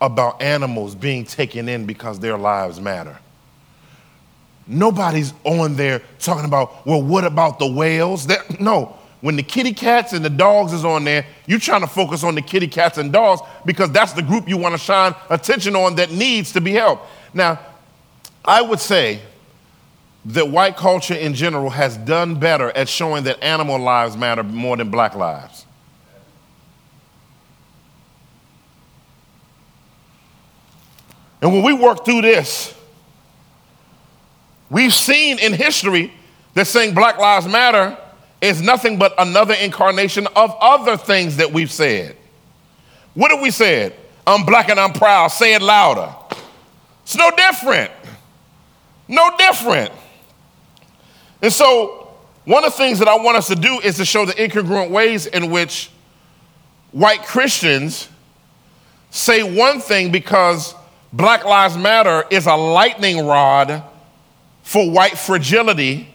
[0.00, 3.18] about animals being taken in because their lives matter.
[4.66, 8.28] Nobody's on there talking about, well, what about the whales?
[8.60, 12.22] No, when the kitty cats and the dogs is on there, you're trying to focus
[12.22, 15.74] on the kitty cats and dogs because that's the group you want to shine attention
[15.74, 17.06] on that needs to be helped.
[17.34, 17.58] Now,
[18.44, 19.20] I would say
[20.28, 24.76] that white culture in general has done better at showing that animal lives matter more
[24.76, 25.64] than black lives.
[31.40, 32.74] And when we work through this,
[34.68, 36.12] we've seen in history
[36.52, 37.96] that saying Black Lives Matter
[38.42, 42.16] is nothing but another incarnation of other things that we've said.
[43.14, 43.94] What have we said?
[44.26, 45.28] I'm black and I'm proud.
[45.28, 46.14] Say it louder.
[47.02, 47.90] It's no different.
[49.08, 49.90] No different.
[51.42, 52.08] And so,
[52.44, 54.90] one of the things that I want us to do is to show the incongruent
[54.90, 55.90] ways in which
[56.92, 58.08] white Christians
[59.10, 60.74] say one thing because
[61.12, 63.82] Black Lives Matter is a lightning rod
[64.62, 66.14] for white fragility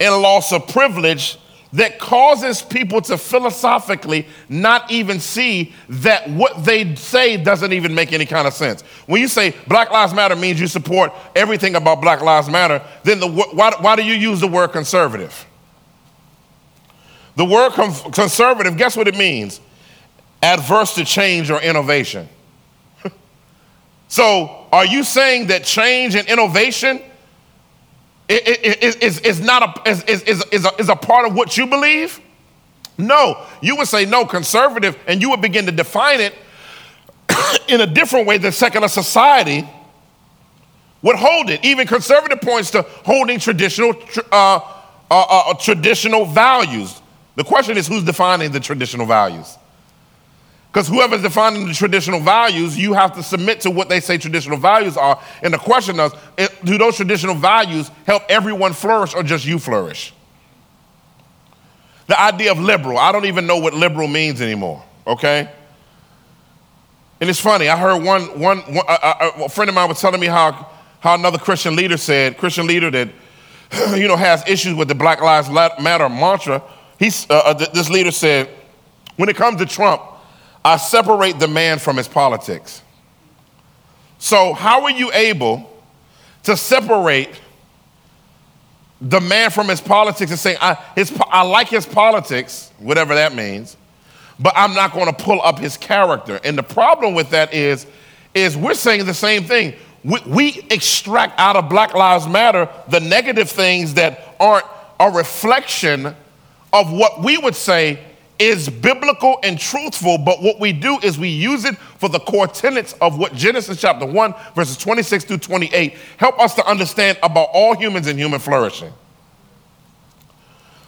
[0.00, 1.38] and loss of privilege
[1.72, 8.12] that causes people to philosophically not even see that what they say doesn't even make
[8.12, 8.82] any kind of sense.
[9.06, 13.20] When you say Black Lives Matter means you support everything about Black Lives Matter, then
[13.20, 15.46] the, why, why do you use the word conservative?
[17.36, 17.70] The word
[18.12, 19.60] conservative, guess what it means?
[20.42, 22.28] Adverse to change or innovation.
[24.08, 27.02] so, are you saying that change and innovation
[28.28, 32.20] is, is, not a, is, is, is, a, is a part of what you believe?
[32.98, 33.44] No.
[33.62, 36.34] You would say no, conservative, and you would begin to define it
[37.68, 39.68] in a different way than secular society
[41.02, 41.64] would hold it.
[41.64, 43.94] Even conservative points to holding traditional,
[44.32, 44.60] uh, uh,
[45.10, 47.00] uh, traditional values.
[47.36, 49.57] The question is who's defining the traditional values?
[50.68, 54.58] Because whoever's defining the traditional values, you have to submit to what they say traditional
[54.58, 55.20] values are.
[55.42, 56.12] And the question is
[56.64, 60.12] do those traditional values help everyone flourish or just you flourish?
[62.08, 62.98] the idea of liberal.
[62.98, 65.48] I don't even know what liberal means anymore, okay?
[67.20, 70.26] And it's funny, I heard one, one, one a friend of mine was telling me
[70.26, 70.68] how,
[71.00, 73.08] how another Christian leader said, Christian leader that,
[73.96, 76.62] you know, has issues with the Black Lives Matter mantra.
[76.98, 78.48] He's, uh, uh this leader said,
[79.16, 80.02] when it comes to Trump,
[80.68, 82.82] I separate the man from his politics.
[84.18, 85.82] So, how are you able
[86.42, 87.30] to separate
[89.00, 93.34] the man from his politics and say, I, his, I like his politics, whatever that
[93.34, 93.78] means,
[94.38, 96.38] but I'm not going to pull up his character?
[96.44, 97.86] And the problem with that is,
[98.34, 99.72] is we're saying the same thing.
[100.04, 104.66] We, we extract out of Black Lives Matter the negative things that aren't
[105.00, 106.14] a reflection
[106.74, 108.00] of what we would say
[108.38, 112.46] is biblical and truthful, but what we do is we use it for the core
[112.46, 117.48] tenets of what Genesis chapter 1, verses 26 through 28 help us to understand about
[117.52, 118.92] all humans and human flourishing.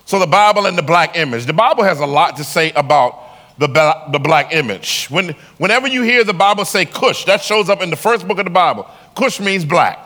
[0.05, 1.46] So, the Bible and the black image.
[1.46, 3.68] The Bible has a lot to say about the,
[4.11, 5.07] the black image.
[5.07, 8.38] When, whenever you hear the Bible say Cush, that shows up in the first book
[8.38, 8.88] of the Bible.
[9.14, 9.98] Cush means black,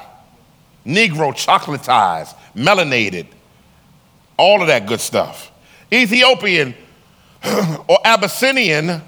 [0.84, 3.26] Negro, chocolatized, melanated,
[4.36, 5.52] all of that good stuff.
[5.92, 6.74] Ethiopian
[7.88, 9.02] or Abyssinian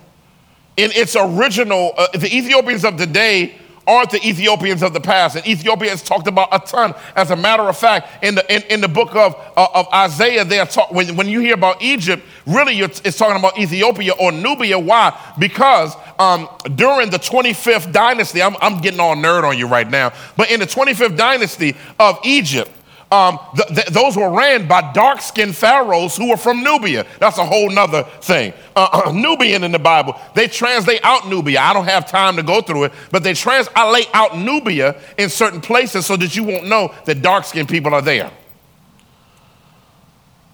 [0.76, 3.56] in its original, uh, the Ethiopians of today
[3.86, 5.36] aren't the Ethiopians of the past.
[5.36, 6.94] And Ethiopia is talked about a ton.
[7.14, 10.44] As a matter of fact, in the, in, in the book of, uh, of Isaiah,
[10.44, 14.32] they are talk, when, when you hear about Egypt, really it's talking about Ethiopia or
[14.32, 14.78] Nubia.
[14.78, 15.16] Why?
[15.38, 20.12] Because um, during the 25th dynasty, I'm, I'm getting all nerd on you right now,
[20.36, 22.70] but in the 25th dynasty of Egypt,
[23.10, 27.06] um, th- th- those were ran by dark skinned pharaohs who were from Nubia.
[27.20, 28.52] That's a whole nother thing.
[28.74, 31.60] Uh, uh, Nubian in the Bible, they translate out Nubia.
[31.60, 35.60] I don't have time to go through it, but they translate out Nubia in certain
[35.60, 38.30] places so that you won't know that dark skinned people are there.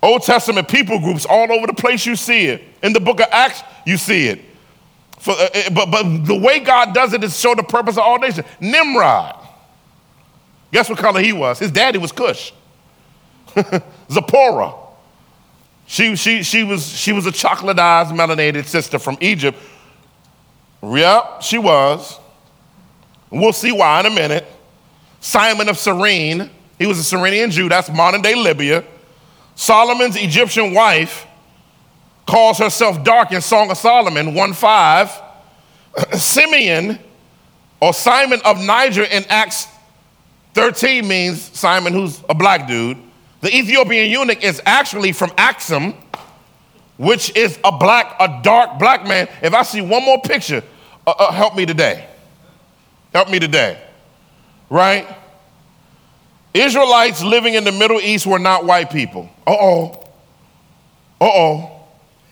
[0.03, 2.63] Old Testament people groups all over the place, you see it.
[2.83, 4.41] In the book of Acts, you see it.
[5.21, 8.03] For, uh, uh but, but the way God does it is show the purpose of
[8.03, 8.47] all nations.
[8.61, 9.42] Nimrod
[10.73, 11.59] Guess what color he was?
[11.59, 12.53] His daddy was Cush.
[14.11, 14.75] Zipporah.
[15.87, 19.59] She, she, she, was, she was a chocolatized, melanated sister from Egypt.
[20.83, 22.19] Yep, she was.
[23.31, 24.47] We'll see why in a minute.
[25.21, 28.85] Simon of Cyrene, he was a Cyrenian Jew, that's modern day Libya.
[29.55, 31.27] Solomon's Egyptian wife
[32.27, 35.23] calls herself dark in Song of Solomon 1 5.
[36.15, 36.99] Simeon
[37.81, 39.67] or Simon of Niger in Acts
[40.55, 42.99] 13 means Simon, who's a black dude.
[43.41, 45.95] The Ethiopian eunuch is actually from Axum,
[46.97, 49.29] which is a black, a dark black man.
[49.43, 50.63] If I see one more picture,
[51.07, 52.07] uh, uh, help me today.
[53.13, 53.83] Help me today.
[54.71, 55.07] Right?
[56.55, 59.29] Israelites living in the Middle East were not white people.
[59.47, 60.09] Uh oh.
[61.21, 61.81] Uh oh.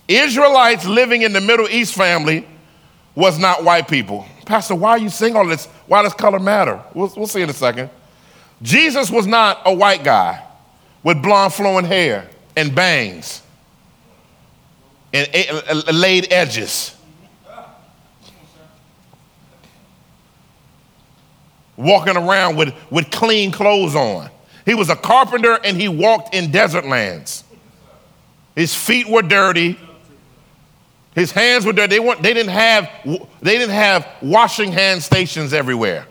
[0.07, 2.47] Israelites living in the Middle East family
[3.15, 4.27] was not white people.
[4.45, 5.67] Pastor, why are you saying all this?
[5.87, 6.83] Why does color matter?
[6.95, 7.91] We'll, we'll see in a second.
[8.63, 10.45] Jesus was not a white guy
[11.03, 13.43] with blonde flowing hair and bangs
[15.13, 15.29] and
[15.95, 16.97] laid edges.
[21.77, 24.31] Walking around with, with clean clothes on.
[24.67, 27.45] He was a carpenter and he walked in desert lands.
[28.55, 29.79] His feet were dirty.
[31.15, 31.97] His hands were dirty.
[31.97, 32.91] They, weren't, they, didn't have,
[33.41, 36.07] they didn't have washing hand stations everywhere.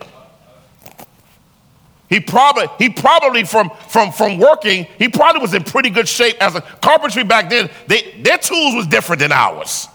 [2.10, 6.36] He probably, he probably from, from, from working, he probably was in pretty good shape
[6.42, 7.70] as a carpentry back then.
[7.86, 9.86] They, their tools was different than ours.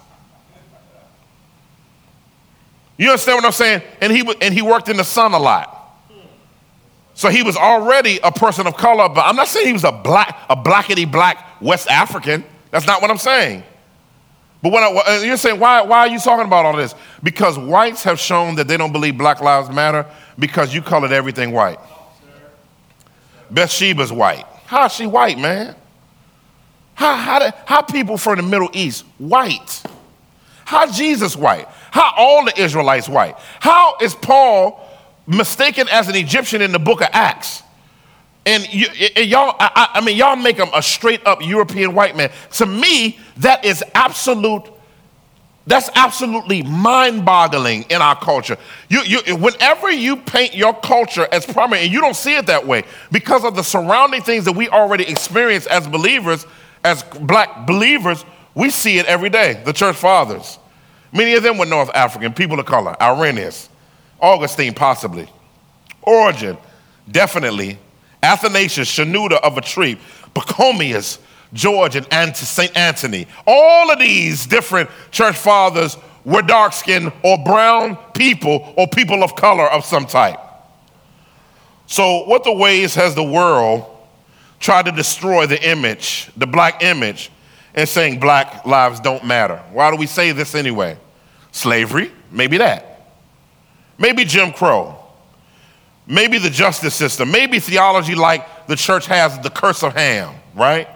[2.97, 3.81] You understand what I'm saying?
[3.99, 5.73] And he, and he worked in the sun a lot.
[7.15, 9.91] So he was already a person of color, but I'm not saying he was a
[9.91, 12.45] black, a blackety black West African.
[12.71, 13.63] That's not what I'm saying.
[14.61, 16.95] But I, you're saying, why, why are you talking about all this?
[17.21, 20.05] Because whites have shown that they don't believe Black Lives Matter
[20.39, 21.77] because you colored everything white.
[23.51, 24.45] Bathsheba's white.
[24.65, 25.75] How is she white, man?
[26.95, 29.83] How, how, did, how people from the Middle East white?
[30.63, 31.67] How Jesus white?
[31.91, 33.35] How all the Israelites white?
[33.59, 34.81] How is Paul
[35.27, 37.61] mistaken as an Egyptian in the book of Acts?
[38.45, 42.15] And, you, and y'all, I, I mean, y'all make him a straight up European white
[42.15, 42.31] man.
[42.53, 44.63] To me, that is absolute
[45.67, 48.57] that's absolutely mind boggling in our culture.
[48.87, 52.67] You, you, whenever you paint your culture as primary, and you don't see it that
[52.67, 56.45] way because of the surrounding things that we already experience as believers,
[56.83, 59.61] as black believers, we see it every day.
[59.65, 60.59] The church fathers,
[61.11, 63.69] many of them were North African, people of color, Irenaeus,
[64.21, 65.27] Augustine, possibly,
[66.03, 66.57] Origen,
[67.09, 67.79] definitely,
[68.21, 69.99] Athanasius, Shenouda of Atripe,
[70.35, 71.19] Pachomius,
[71.55, 72.77] George and St.
[72.77, 73.25] Anthony.
[73.47, 79.35] All of these different church fathers were dark skinned or brown people or people of
[79.35, 80.39] color of some type.
[81.87, 83.85] So, what the ways has the world
[84.59, 87.31] tried to destroy the image, the black image,
[87.73, 89.57] and saying black lives don't matter?
[89.71, 90.97] Why do we say this anyway?
[91.51, 93.13] Slavery, maybe that.
[93.97, 94.97] Maybe Jim Crow.
[96.07, 97.31] Maybe the justice system.
[97.31, 100.87] Maybe theology like the church has the curse of Ham, right?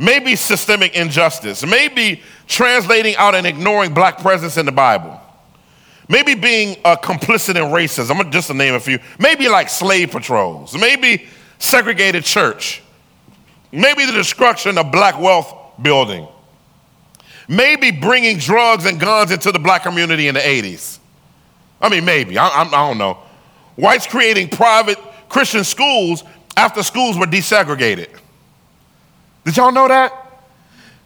[0.00, 1.64] Maybe systemic injustice.
[1.64, 5.20] Maybe translating out and ignoring black presence in the Bible.
[6.08, 8.18] Maybe being a complicit in racism.
[8.18, 8.98] I'm just to name a few.
[9.18, 10.74] Maybe like slave patrols.
[10.74, 11.26] Maybe
[11.58, 12.82] segregated church.
[13.72, 16.26] Maybe the destruction of black wealth building.
[17.46, 20.98] Maybe bringing drugs and guns into the black community in the 80s.
[21.78, 22.38] I mean, maybe.
[22.38, 23.18] I, I, I don't know.
[23.76, 24.98] Whites creating private
[25.28, 26.24] Christian schools
[26.56, 28.08] after schools were desegregated.
[29.44, 30.12] Did y'all know that?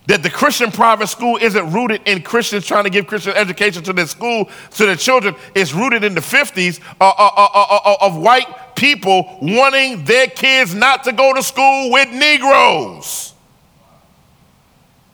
[0.07, 3.93] That the Christian private school isn't rooted in Christians trying to give Christian education to
[3.93, 5.35] their school, to their children.
[5.55, 11.05] It's rooted in the 50s uh, uh, uh, of white people wanting their kids not
[11.05, 13.33] to go to school with Negroes.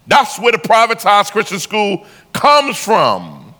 [0.07, 3.55] That's where the privatized Christian school comes from.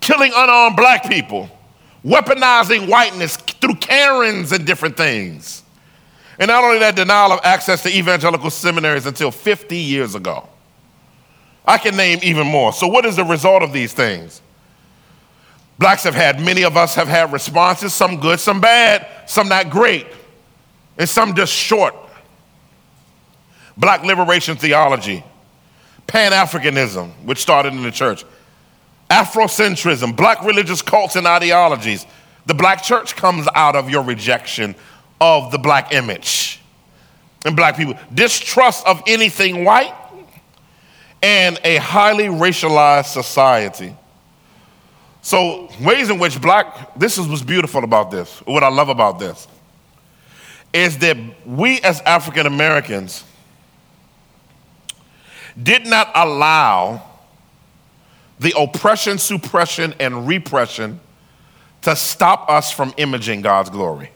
[0.00, 1.48] Killing unarmed black people,
[2.04, 5.59] weaponizing whiteness through Karens and different things.
[6.40, 10.48] And not only that, denial of access to evangelical seminaries until 50 years ago.
[11.66, 12.72] I can name even more.
[12.72, 14.40] So, what is the result of these things?
[15.78, 19.68] Blacks have had, many of us have had responses, some good, some bad, some not
[19.68, 20.06] great,
[20.96, 21.94] and some just short.
[23.76, 25.22] Black liberation theology,
[26.06, 28.24] Pan Africanism, which started in the church,
[29.10, 32.06] Afrocentrism, black religious cults and ideologies.
[32.46, 34.74] The black church comes out of your rejection
[35.20, 36.60] of the black image
[37.44, 39.94] and black people, distrust of anything white,
[41.22, 43.94] and a highly racialized society.
[45.22, 49.18] So, ways in which black, this is what's beautiful about this, what I love about
[49.18, 49.46] this,
[50.72, 51.16] is that
[51.46, 53.24] we as African Americans
[55.60, 57.02] did not allow
[58.38, 61.00] the oppression, suppression, and repression
[61.82, 64.10] to stop us from imaging God's glory.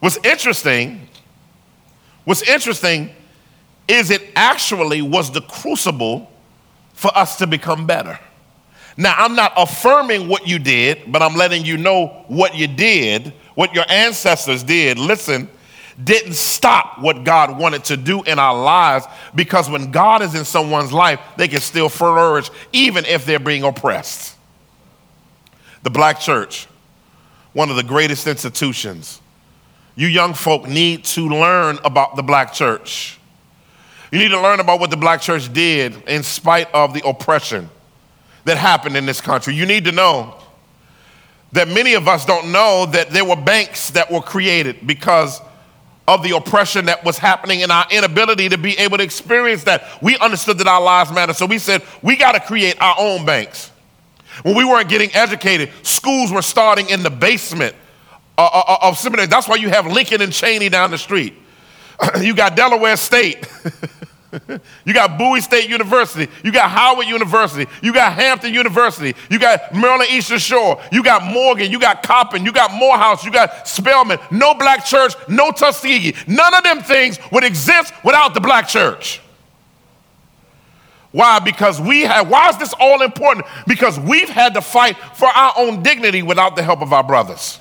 [0.00, 1.08] What's interesting,
[2.24, 3.10] what's interesting
[3.88, 6.30] is it actually was the crucible
[6.92, 8.18] for us to become better.
[8.96, 13.34] Now, I'm not affirming what you did, but I'm letting you know what you did,
[13.54, 14.98] what your ancestors did.
[14.98, 15.48] Listen,
[16.02, 20.44] didn't stop what God wanted to do in our lives because when God is in
[20.44, 24.34] someone's life, they can still flourish even if they're being oppressed.
[25.82, 26.66] The black church,
[27.52, 29.20] one of the greatest institutions
[29.96, 33.18] you young folk need to learn about the black church.
[34.12, 37.68] You need to learn about what the black church did in spite of the oppression
[38.44, 39.54] that happened in this country.
[39.54, 40.34] You need to know
[41.52, 45.40] that many of us don't know that there were banks that were created because
[46.06, 49.84] of the oppression that was happening and our inability to be able to experience that.
[50.02, 53.24] We understood that our lives matter, so we said we got to create our own
[53.24, 53.72] banks.
[54.42, 57.74] When we weren't getting educated, schools were starting in the basement
[58.38, 59.26] uh, uh, uh, of seminary.
[59.26, 61.34] That's why you have Lincoln and Cheyney down the street.
[62.20, 63.46] you got Delaware State.
[64.84, 66.30] you got Bowie State University.
[66.44, 67.70] You got Howard University.
[67.82, 69.14] You got Hampton University.
[69.30, 70.82] You got Maryland Eastern Shore.
[70.92, 71.70] You got Morgan.
[71.70, 72.44] You got Coppin.
[72.44, 73.24] You got Morehouse.
[73.24, 74.18] You got Spelman.
[74.30, 75.14] No black church.
[75.28, 76.14] No Tuskegee.
[76.26, 79.20] None of them things would exist without the black church.
[81.12, 81.38] Why?
[81.38, 83.46] Because we have, why is this all important?
[83.66, 87.58] Because we've had to fight for our own dignity without the help of our brothers.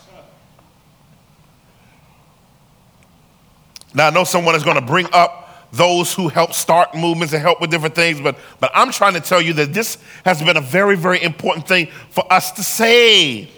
[3.95, 7.41] Now, I know someone is going to bring up those who help start movements and
[7.41, 10.57] help with different things, but, but I'm trying to tell you that this has been
[10.57, 13.49] a very, very important thing for us to say.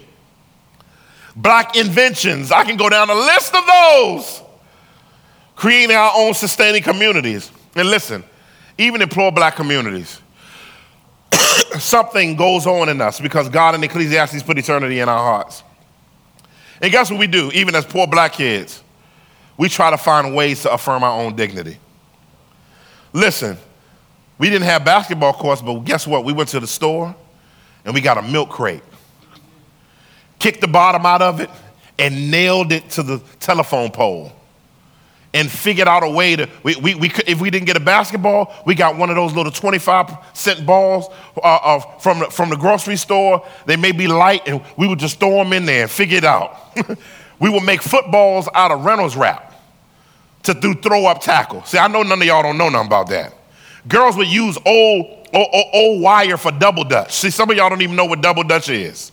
[1.36, 4.42] Black inventions, I can go down a list of those.
[5.56, 7.52] Creating our own sustaining communities.
[7.76, 8.24] And listen,
[8.78, 10.22] even in poor black communities,
[11.80, 15.64] something goes on in us because God and Ecclesiastes put eternity in our hearts.
[16.80, 18.84] And guess what we do, even as poor black kids?
[19.58, 21.78] We try to find ways to affirm our own dignity.
[23.12, 23.58] Listen,
[24.38, 26.24] we didn't have basketball courts, but guess what?
[26.24, 27.16] We went to the store
[27.84, 28.84] and we got a milk crate,
[30.40, 31.50] kicked the bottom out of it,
[31.98, 34.32] and nailed it to the telephone pole.
[35.34, 37.82] And figured out a way to, we, we, we could, if we didn't get a
[37.82, 41.10] basketball, we got one of those little 25 cent balls
[41.44, 43.46] uh, from, the, from the grocery store.
[43.66, 46.24] They may be light, and we would just throw them in there and figure it
[46.24, 46.58] out.
[47.40, 49.47] we would make footballs out of Reynolds wrap
[50.48, 51.64] to do throw up tackle.
[51.64, 53.34] See, I know none of y'all don't know nothing about that.
[53.88, 57.14] Girls would use old, old, old wire for double dutch.
[57.14, 59.12] See, some of y'all don't even know what double dutch is.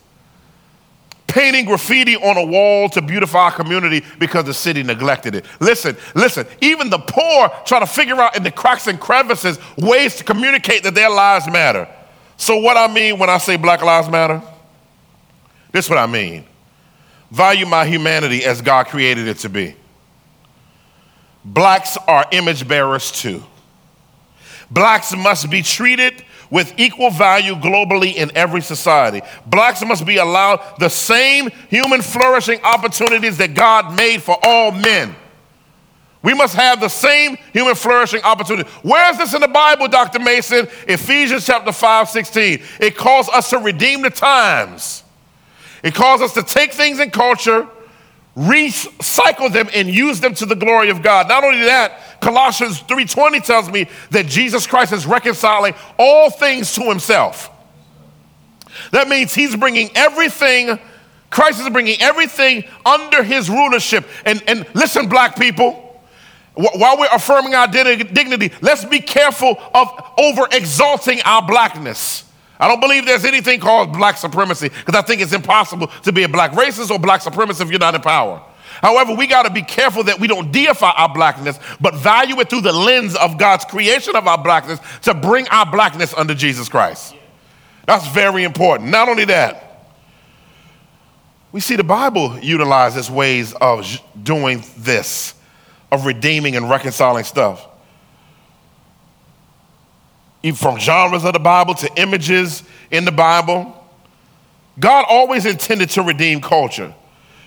[1.27, 5.45] Painting graffiti on a wall to beautify our community because the city neglected it.
[5.61, 10.17] Listen, listen, even the poor try to figure out in the cracks and crevices ways
[10.17, 11.89] to communicate that their lives matter.
[12.37, 14.43] So, what I mean when I say Black Lives Matter,
[15.73, 16.45] this is what I mean.
[17.31, 19.75] Value my humanity as God created it to be.
[21.45, 23.43] Blacks are image bearers too.
[24.71, 29.21] Blacks must be treated with equal value globally in every society.
[29.47, 35.15] Blacks must be allowed the same human flourishing opportunities that God made for all men.
[36.23, 38.69] We must have the same human flourishing opportunity.
[38.83, 40.21] Where is this in the Bible, Dr.
[40.21, 40.67] Mason?
[40.89, 42.63] Ephesians chapter 5, 16.
[42.81, 45.03] It calls us to redeem the times.
[45.83, 47.69] It calls us to take things in culture
[48.37, 51.29] recycle them and use them to the glory of God.
[51.29, 56.83] Not only that, Colossians 3:20 tells me that Jesus Christ is reconciling all things to
[56.83, 57.51] himself.
[58.91, 60.81] That means he's bringing everything
[61.35, 64.07] Christ is bringing everything under his rulership.
[64.25, 66.01] And, and listen, black people,
[66.55, 72.24] while we're affirming our dignity, let's be careful of over exalting our blackness.
[72.59, 76.23] I don't believe there's anything called black supremacy because I think it's impossible to be
[76.23, 78.43] a black racist or black supremacist if you're not in power.
[78.81, 82.51] However, we got to be careful that we don't deify our blackness, but value it
[82.51, 86.69] through the lens of God's creation of our blackness to bring our blackness under Jesus
[86.69, 87.15] Christ.
[87.87, 88.91] That's very important.
[88.91, 89.91] Not only that,
[91.53, 93.87] we see the Bible utilizes ways of
[94.23, 95.35] doing this,
[95.93, 97.67] of redeeming and reconciling stuff
[100.53, 103.75] from genres of the Bible to images in the Bible.
[104.79, 106.93] God always intended to redeem culture.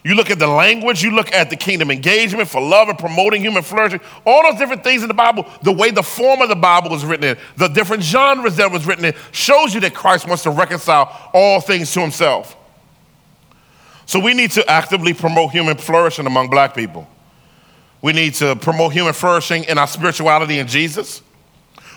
[0.03, 3.41] You look at the language, you look at the kingdom engagement for love and promoting
[3.41, 6.55] human flourishing, all those different things in the Bible, the way the form of the
[6.55, 10.25] Bible was written in, the different genres that was written in, shows you that Christ
[10.25, 12.55] wants to reconcile all things to himself.
[14.05, 17.05] So we need to actively promote human flourishing among black people.
[18.01, 21.21] We need to promote human flourishing in our spirituality in Jesus.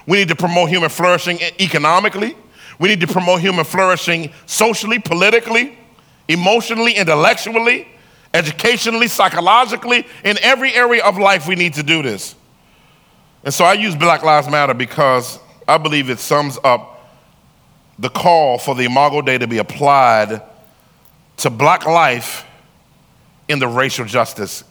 [0.07, 2.37] We need to promote human flourishing economically.
[2.79, 5.79] We need to promote human flourishing socially, politically,
[6.29, 7.87] emotionally, intellectually,
[8.33, 10.07] educationally, psychologically.
[10.25, 12.35] In every area of life, we need to do this.
[13.45, 16.91] And so I use Black Lives Matter because I believe it sums up
[17.99, 20.43] the call for the Imago Dei to be applied
[21.39, 22.45] to black life
[23.49, 24.65] in the racial justice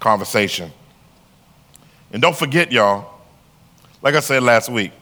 [0.00, 0.70] conversation.
[2.12, 3.11] And don't forget, y'all,
[4.02, 4.92] like I said last week,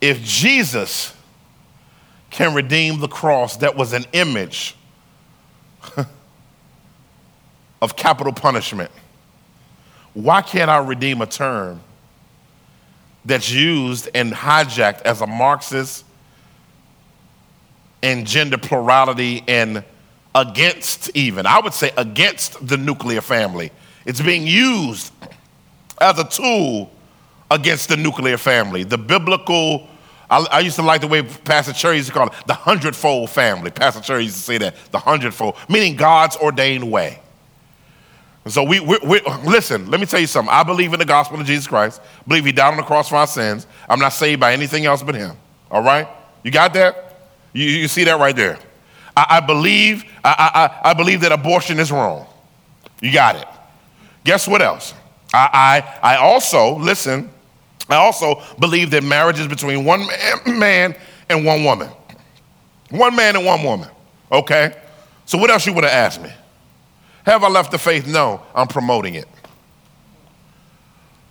[0.00, 1.12] if Jesus
[2.30, 4.76] can redeem the cross that was an image
[7.82, 8.90] of capital punishment,
[10.14, 11.80] why can't I redeem a term
[13.24, 16.04] that's used and hijacked as a Marxist
[18.02, 19.84] and gender plurality and
[20.34, 23.72] against even, I would say against the nuclear family?
[24.06, 25.12] It's being used
[26.00, 26.90] as a tool
[27.50, 28.84] against the nuclear family.
[28.84, 29.88] The biblical,
[30.30, 33.30] I, I, used to like the way Pastor Cherry used to call it the hundredfold
[33.30, 33.70] family.
[33.70, 37.20] Pastor Cherry used to say that, the hundredfold, meaning God's ordained way.
[38.46, 40.52] So we, we, we, listen, let me tell you something.
[40.52, 42.00] I believe in the gospel of Jesus Christ.
[42.26, 43.66] Believe he died on the cross for our sins.
[43.88, 45.36] I'm not saved by anything else but him.
[45.70, 46.08] All right?
[46.42, 47.28] You got that?
[47.52, 48.58] You, you see that right there.
[49.16, 52.26] I, I believe, I, I, I believe that abortion is wrong.
[53.02, 53.46] You got it.
[54.24, 54.94] Guess what else?
[55.34, 57.30] I, I, I also, listen,
[57.90, 60.06] I also believe that marriage is between one
[60.46, 60.94] man
[61.28, 61.88] and one woman.
[62.90, 63.88] One man and one woman.
[64.30, 64.74] Okay?
[65.26, 66.30] So what else you would have asked me?
[67.24, 68.06] Have I left the faith?
[68.06, 69.28] No, I'm promoting it.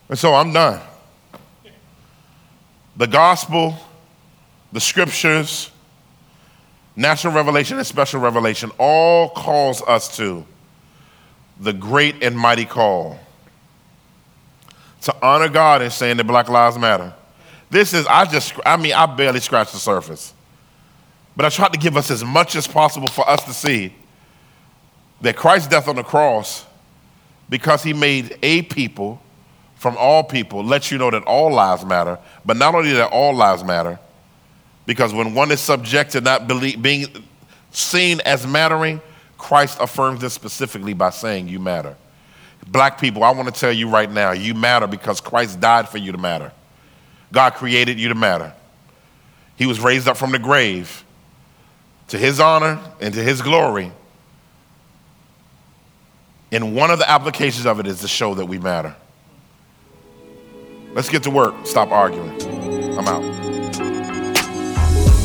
[0.08, 0.82] And so I'm done.
[2.98, 3.76] The gospel,
[4.72, 5.72] the scriptures,
[6.96, 10.46] natural revelation and special revelation all calls us to
[11.60, 13.20] the great and mighty call
[15.02, 17.14] to honor God and saying that Black Lives Matter.
[17.70, 20.34] This is, I just, I mean, I barely scratched the surface.
[21.36, 23.94] But I tried to give us as much as possible for us to see
[25.22, 26.66] that Christ's death on the cross,
[27.50, 29.22] because he made a people
[29.76, 32.18] from all people, lets you know that all lives matter.
[32.46, 34.00] But not only that all lives matter,
[34.86, 37.06] because when one is subject to not believe, being
[37.72, 39.02] seen as mattering,
[39.38, 41.96] Christ affirms this specifically by saying, You matter.
[42.68, 45.98] Black people, I want to tell you right now, you matter because Christ died for
[45.98, 46.52] you to matter.
[47.32, 48.54] God created you to matter.
[49.56, 51.04] He was raised up from the grave
[52.10, 53.92] to his honor and to his glory.
[56.52, 58.96] And one of the applications of it is to show that we matter.
[60.94, 61.54] Let's get to work.
[61.66, 62.32] Stop arguing.
[62.98, 63.49] I'm out.